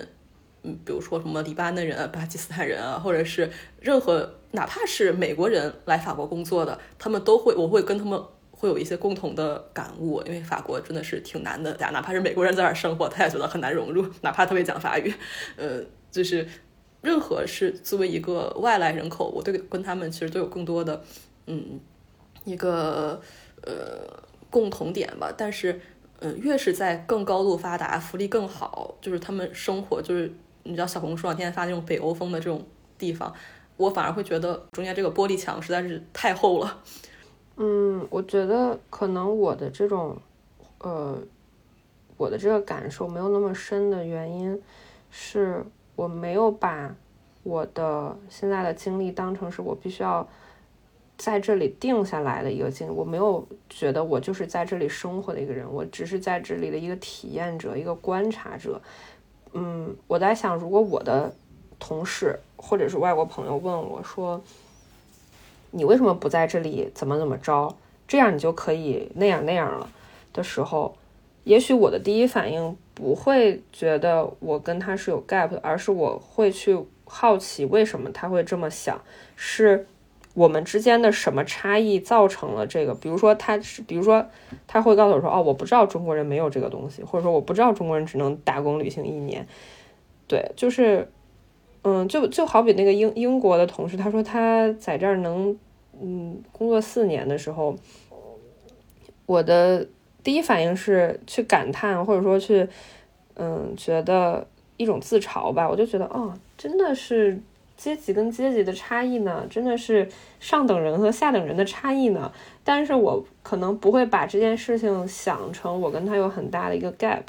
[0.63, 3.51] 嗯，比如说什么黎巴嫩人、巴基斯坦人啊，或者是
[3.81, 8.23] 任何哪怕是美国人来法国工作的，他们都会，我会跟他们
[8.65, 10.23] 会有一些共同的感悟。
[10.23, 15.13] 因为法国真的是挺难的，哪怕是美国人在那儿生活，他也觉得很难融入， 哪怕特别讲法语。
[15.57, 16.49] 呃，就是
[17.03, 21.05] 任何是作为一个外来人口，我对跟他们其实都有更多的，
[21.47, 21.79] 嗯，
[22.45, 23.21] 一个。
[23.67, 25.81] 呃，共同点吧，但是，
[26.21, 30.31] 嗯，越是在更高度发达、福利更好，就是他们生活，就是
[30.65, 32.63] 你知道小红书上天天发那种北欧风的这种
[32.99, 33.33] 地方，
[33.79, 36.83] 我反而会觉得中间这个玻璃墙实在是太厚了。
[37.57, 40.17] 嗯，我觉得可能我的这种，
[40.79, 41.19] 呃，
[42.17, 44.61] 我的这个感受没有那么深的原因，
[45.11, 45.65] 是
[45.97, 46.95] 我没有把
[47.43, 50.27] 我的现在的经历当成是我必须要。
[51.17, 58.83] 在这里定下来的一个经历，我没有觉得我就是在这里生活的一个人，我只是在这里的一个体验者，一个观察者。
[59.53, 61.33] 嗯，我在想，如果我的
[61.79, 64.43] 同事或者是外国朋友问我说
[65.75, 66.91] ：“你为什么不在这里？
[66.95, 67.75] 怎么怎么着？
[68.07, 69.89] 这样你就可以那样那样了？”
[70.33, 70.97] 的时候，
[71.45, 79.01] 也许我的第一反应不会觉得我跟他是有 gap，而是我会去好奇为什么他会这么想，
[79.37, 79.87] 是。
[80.35, 82.93] 我们之间的什么差异造成了这个？
[82.93, 84.27] 比如说，他是，比如说，
[84.67, 89.47] 他会告诉我说：“哦，我不知道中国人没有这个东西，或者说我不知道中国人只能打工旅行一年。”
[90.27, 91.09] 对，就是，
[91.85, 95.57] 嗯，就就好比那个英英国的同事，他说他在这儿能，
[96.01, 97.77] 嗯，工作四年的时候，
[99.27, 99.87] 我的
[100.23, 102.69] 第一反应是去感叹，或者说去，
[103.35, 105.69] 嗯，觉得一种自嘲吧。
[105.69, 107.39] 我就觉得，哦，真的是。
[107.77, 112.31] 阶级跟阶级的差异呢，真的是上等人和下等人的差异呢。
[112.63, 117.23] 但是我可能不会把这件事情想成我跟他有很大的一个 gap。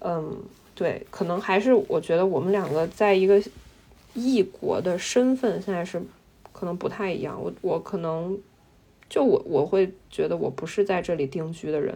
[0.00, 0.34] 嗯，
[0.74, 3.40] 对，可能还是我觉得我们两个在一个
[4.14, 6.02] 异国的身份现在是
[6.62, 7.42] 可能不太一样。
[7.42, 8.38] 我我可能
[9.08, 11.92] 就我我会觉得我不是在这里定居的人，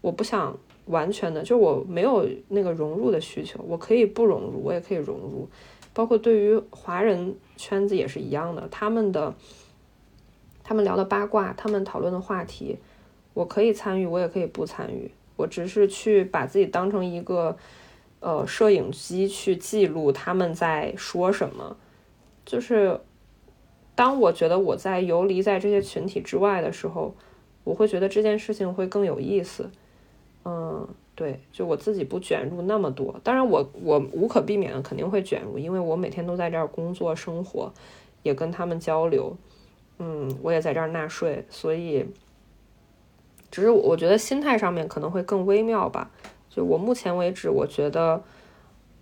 [0.00, 3.64] 我不想完全的，就我没有那个融入的需求。
[3.68, 5.48] 我可以不融入，我也可以融入。
[5.94, 9.32] 包括对于华人圈子也是一样的，他们的
[10.64, 12.76] 他们聊的八卦，他们讨论的话题，
[13.34, 17.56] 我可以参与，我也可以不参与，我只是去把自己当成一个
[18.18, 21.76] 呃摄影机去记录他们在说什么。
[22.44, 22.98] 就是
[23.98, 27.16] 当我觉得我在游离在这些群体之外的时候，
[27.64, 29.68] 我会觉得这件事情会更有意思。
[30.44, 30.86] 嗯。
[31.18, 37.72] 对，就我自己不卷入那么多，当然我我无可避免的肯定会卷入，因为我每天都在这儿工作生活，
[38.22, 39.36] 也跟他们交流，
[39.98, 42.06] 嗯，我也在这儿纳税，所以，
[43.50, 46.08] 只是我觉得心态上面可能会更微妙吧。
[46.48, 48.22] 就我目前为止，我觉得，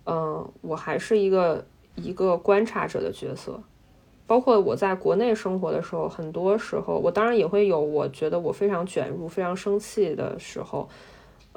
[0.07, 3.61] 嗯，我还是一个一个观察者的角色，
[4.27, 10.87] 包括我在国内生活的时候，很多时候我当然也会有我觉得我非常卷入、非常生气的时候。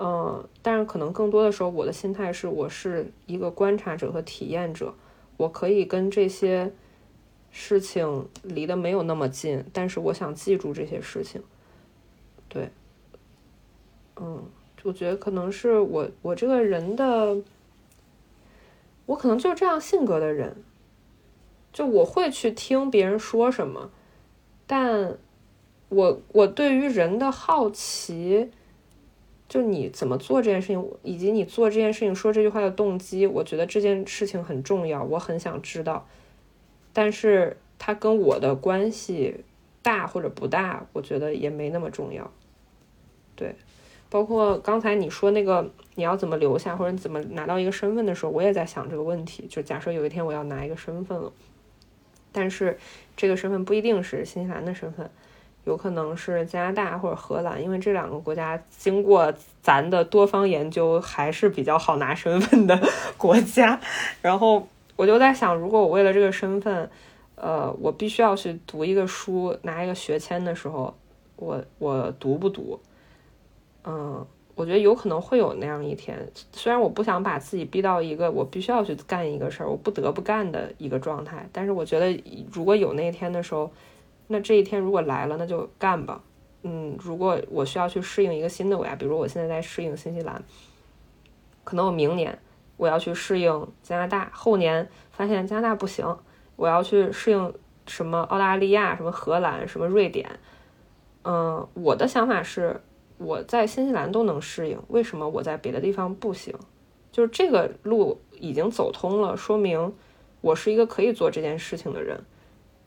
[0.03, 4.95] 嗯，但是可能更多的时候，我的心态是，我是一个观察者和体验者，
[5.37, 6.73] 我可以跟这些
[7.51, 11.43] 事情离得没有那么近，但是我想记住这些事情。
[12.49, 12.71] 对，
[14.17, 14.43] 嗯，
[14.85, 17.37] 我觉得可能是我我这个人的，
[19.05, 20.57] 我可能就是这样性格的人，
[21.73, 23.91] 就我会去听别人说什么，
[24.67, 25.17] 但
[25.89, 28.51] 我我对于人的好奇。
[29.49, 36.07] 就你怎么做这件事情，以及你做这件事情说这句话的动机，我觉得这件事情很重要，我很想知道。
[36.93, 39.43] 但是它跟我的关系
[39.83, 42.31] 大或者不大，我觉得也没那么重要。
[43.35, 43.57] 对，
[44.09, 49.49] 包括刚才你说那个你要怎么留下或者怎么拿到一个身份的时候，我也在想这个问题。
[49.49, 51.33] 就假设有一天我要拿一个身份了，
[52.33, 52.79] 但是
[53.17, 55.09] 这个身份不一定是新西兰的身份。
[55.65, 62.81] 有可能是加拿大或者荷兰，因为这两个国家经过咱的多方研究还是比较好拿身份的
[63.19, 63.79] 国家。
[64.23, 64.67] 然后
[64.97, 66.91] 我就在想，如果我为了这个身份，
[67.35, 70.97] 呃，我必须要去读一个书，拿一个学签的时候，
[71.37, 72.81] 我我读不读？
[73.85, 74.27] 嗯，
[74.61, 83.73] 我觉得有可能会有那样一天，虽然我不想把自己逼到一个我必须要去干一个事儿，我不得不干的一个状态，但是我觉得如果有那一天的时候，
[84.27, 86.21] 那这一天如果来了，那就干吧。
[86.63, 90.43] 嗯，如果我需要去适应一个新的国家，比如我现在在适应新西兰，
[91.65, 92.39] 可能我明年
[92.77, 96.05] 我要去适应加拿大，后年发现加拿大不行，
[96.57, 97.55] 我要去适应
[97.87, 100.29] 什么澳大利亚、什么荷兰、什么瑞典。
[101.25, 102.79] 嗯，我的想法是。
[103.23, 106.55] 我在新西兰都能适应，为什么我在别的地方不行？
[107.13, 109.93] 就是这个路已经走通了，说明
[110.41, 112.25] 我是一个可以做这件事情的人，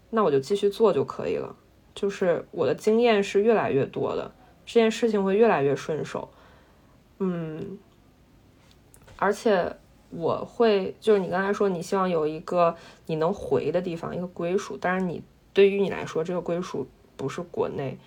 [0.09, 1.55] 那我就继续做就可以了。
[1.93, 4.33] 就是我的经验是越来越多的，
[4.65, 6.27] 这件事情会越来越顺手。
[7.19, 7.77] 嗯，
[9.17, 9.75] 而且
[10.09, 12.75] 我会，就是你刚才说你希望有一个
[13.05, 14.75] 你能回的地方，一个归属。
[14.77, 15.21] 当然，你
[15.53, 17.99] 对于你来说，这个归属不是国内。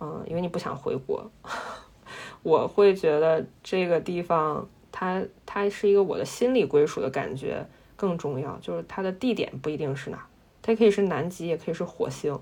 [0.00, 1.30] 嗯，因为你不想回国，
[2.42, 7.66] 我会觉得这个地方它它是一个我的心理归属的感觉
[7.96, 8.58] 更重要。
[8.60, 10.26] 就是它的地点不一定是哪，
[10.62, 12.38] 它可以是南极，也可以是火星。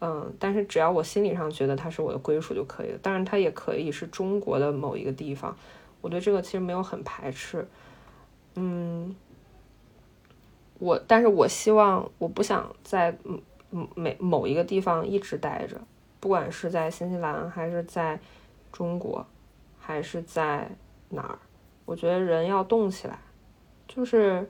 [0.00, 2.98] 嗯，但是只要我心理上觉得它是我的归属就可以了。
[3.00, 5.56] 当然，它也可以是中国的某一个地方，
[6.00, 7.64] 我对这个其实没有很排斥。
[8.56, 9.14] 嗯，
[10.80, 15.80] 我但是我希望我不想在嗯嗯每某一个地方一直待着。
[16.22, 18.16] 不管是在新西兰，还是在
[18.70, 19.26] 中国，
[19.80, 20.70] 还是在
[21.08, 21.36] 哪儿，
[21.84, 23.18] 我觉得人要动起来，
[23.88, 24.48] 就是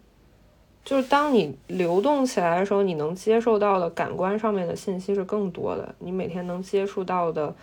[0.84, 7.54] 就是当你流动起来的时候，你能接受到的感官上面的信息是更多的，你每天能接触到的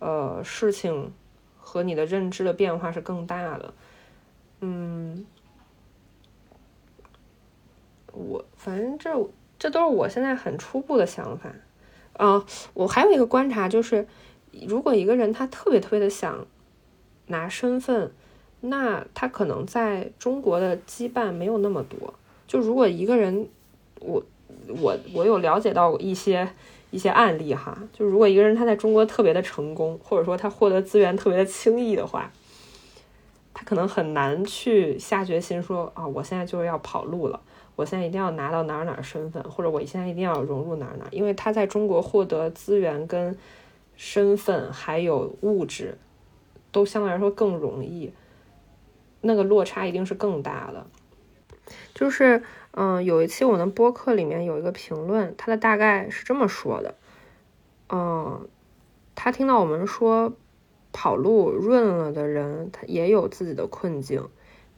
[0.00, 1.10] 呃事情
[1.58, 3.72] 和你的认知的变化是更大的。
[4.60, 5.24] 嗯，
[8.12, 9.28] 我反正这
[9.58, 11.50] 这都是我现在很初步的想法。
[12.20, 12.44] 啊，
[12.74, 14.06] 我还有一个观察，就是
[14.68, 16.46] 如果一个人他特别特别的想
[17.28, 18.12] 拿身份，
[18.60, 22.12] 那他可能在中国的羁绊没有那么多。
[22.46, 23.48] 就如果一个人，
[24.00, 24.22] 我
[24.68, 26.46] 我我有了解到一些
[26.90, 32.30] 一些案例哈，就如果一个人他在中国特别的成功，或者说他获得资源特别的轻易的话，
[33.54, 37.40] 他可能很难去下决心说啊，我现在就是要跑路了。
[37.80, 43.34] 我现在一定要拿到哪儿哪儿身份，或者我现在一定要融入哪儿哪儿，因为他在中国获得资源、跟
[43.96, 45.96] 身份还有物质，
[46.70, 48.12] 都相对来说更容易，
[49.22, 50.86] 那个落差一定是更大的。
[51.94, 56.94] 就是，嗯，有一期我的播客里面有一个评论，他的大概是这么说的，
[57.88, 58.46] 嗯，
[59.14, 60.34] 他听到我们说
[60.92, 64.28] 跑路润了的人，他也有自己的困境。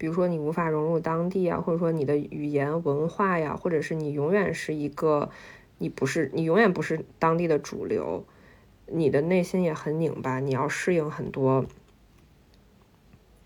[0.03, 5.31] 比如说你无法融入当地啊，或者说你的语言文化呀，或者是你永远是一个，
[5.79, 8.25] 你不是你永远不是当地的主流，
[8.87, 11.67] 你的内心也很拧巴，你要适应很多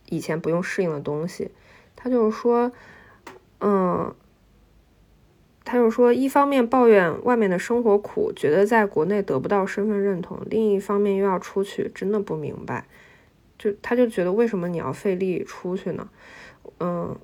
[0.08, 1.50] 以前不用适应的东西。
[1.94, 2.72] 他就是说，
[3.60, 4.14] 嗯，
[5.62, 12.86] 他就说，一方面抱怨外面的生活苦，觉得在国内得不到身份认同；另一方面又要出去，真的不明白，
[13.58, 16.08] 就他就觉得为什么你要费力出去呢？
[16.78, 17.18] 嗯，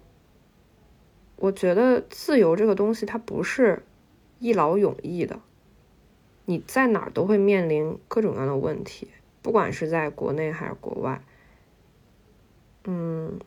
[1.36, 3.82] 我觉得自由这个东西它不是
[4.38, 5.40] 一劳永逸的，
[6.44, 9.08] 你在哪儿都会面临各种各样的问题，
[9.42, 11.22] 不管是在国内还是国外。
[12.84, 13.38] 嗯，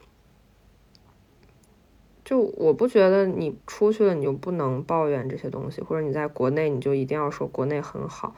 [2.23, 8.35] 就我不觉得你出去了你就不能抱怨这些东西，或者你在国内你就一定要说国内很好。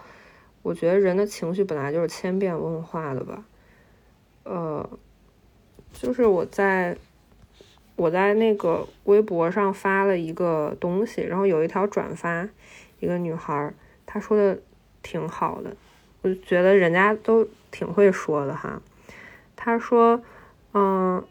[0.62, 3.46] 我觉得人的情绪本来就是千变万化的吧。
[4.44, 4.90] 呃，
[5.94, 6.98] 就是我在。
[7.98, 12.48] 我在那个微博上发了一个东西，然后有一条转发，
[13.00, 13.74] 一个女孩
[14.06, 14.58] 她说的
[15.04, 15.76] 挺好的，
[16.22, 18.82] 我就觉得人家都挺会说的哈。
[19.56, 20.22] 她说，
[20.74, 21.24] 嗯，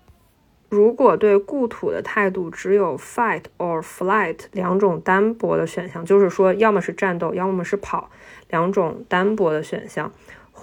[0.68, 8.10] 如果对故土的态度只有 fight or flight 两种单薄的选项，就是说要么是战斗，要么是跑，
[8.50, 10.12] 两种单薄的选项，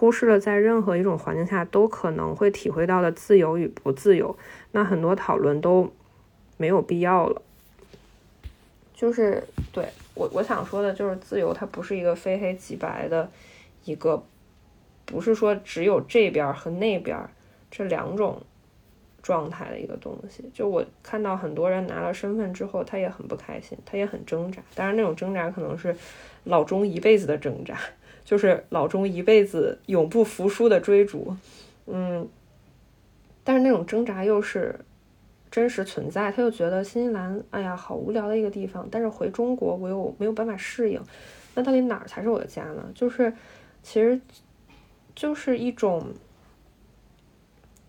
[0.03, 4.37] 忽视了在任何一种环境下都可能会体会到的自由与不自由。
[4.73, 5.93] 那很多讨论都
[6.57, 7.41] 没有必要了。
[8.93, 9.41] 就是
[9.71, 13.31] 对我我想说的，就是自由它不是一个非黑即白的
[13.85, 14.21] 一个，
[15.05, 17.17] 不是说只有这边和那边
[17.71, 18.41] 这两种
[19.21, 20.43] 状态的一个东西。
[20.53, 24.61] 就我看到很多人拿了身份之后，他也很不开心，他也很挣扎。
[24.75, 25.95] 当然，那种挣扎可能是
[26.43, 27.79] 老钟一辈子的挣扎，
[28.23, 31.35] 就是老钟一辈子永不服输的追逐。
[31.87, 32.27] 嗯。
[33.45, 34.79] 但是那种挣扎又是
[35.51, 38.87] 真实存在，他又觉得新西兰，哎呀，好无聊的一个地方。
[38.89, 41.01] 但是回中国，我又没有办法适应。
[41.53, 42.89] 那到底哪儿才是我的家呢？
[42.95, 43.33] 就是，
[43.83, 44.21] 其实，
[45.13, 46.13] 就是一种，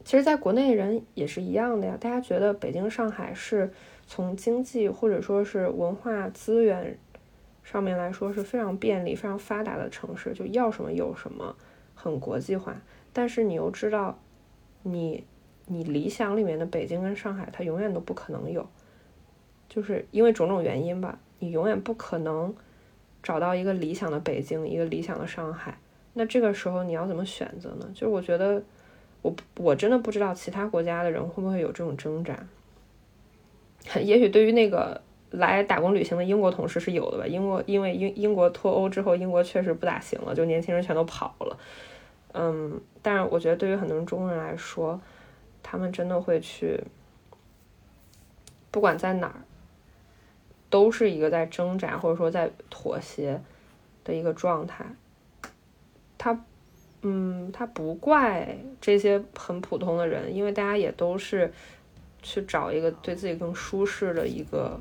[0.04, 1.96] 其实，在国内人也是一样的呀。
[2.00, 3.72] 大家觉得北京、上海是
[4.08, 6.98] 从经济或者说是文化资源
[7.64, 11.56] 上面来说是非常便利、非常发达的城市，就要什么有什么，
[11.96, 12.80] 很国际化。
[13.12, 14.16] 但是你又知道，
[14.84, 15.24] 你
[15.66, 18.68] 你理想里面的北京跟上海，它永远都不可能有，
[19.68, 22.54] 就是因为种种原因吧，你永远不可能
[23.22, 25.78] 找到一个理想的北京，一个理想的上海。
[26.12, 27.90] 那这个时候你要怎么选择呢？
[27.92, 28.62] 就是我觉得。
[29.24, 32.38] 我我真的不知道其他国家的人会不会有这种挣扎。
[34.02, 35.00] 也许对于那个
[35.38, 37.26] 来打工旅行的英国同事是有的吧。
[37.26, 41.58] 英国因为英英国脱欧之后，英国确实不咋行了，就年轻人全都跑了。
[42.32, 45.00] 嗯，但是我觉得对于很多中国人来说，
[45.62, 46.82] 他们真的会去，
[48.70, 49.42] 不管在哪儿，
[50.70, 53.40] 都是一个在挣扎或者说在妥协
[54.02, 54.84] 的一个状态。
[56.18, 56.44] 他。
[57.06, 61.52] 嗯，他不怪这些很普通的人，因为大家也都是
[62.22, 64.80] 去找一个对自己更舒适的一个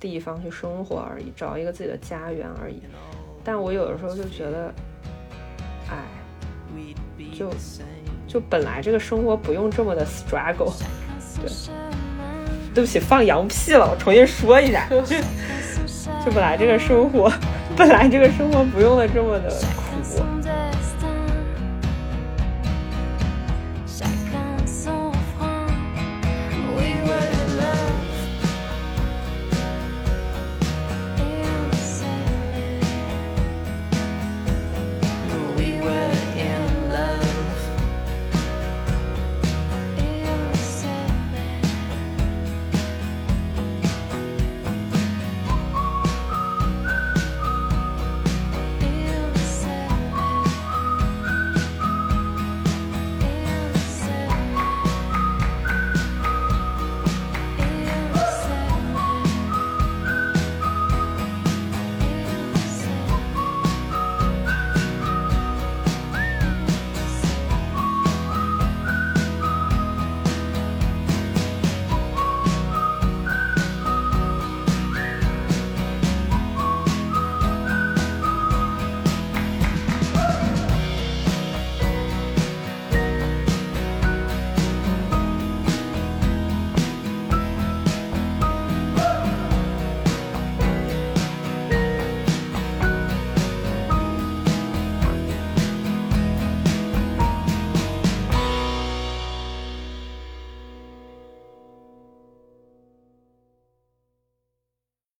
[0.00, 2.80] 地方去生活而已，找一个自己的家园而已。
[3.44, 4.72] 但我有的时候就觉得，
[5.90, 5.96] 哎，
[7.32, 7.50] 就
[8.26, 10.72] 就本来这个生活不用这么的 struggle。
[11.40, 11.50] 对，
[12.74, 14.86] 对不起，放羊屁了，我重新说一下。
[16.24, 17.32] 就本来这个生活，
[17.76, 19.50] 本来这个生活不用的这么的。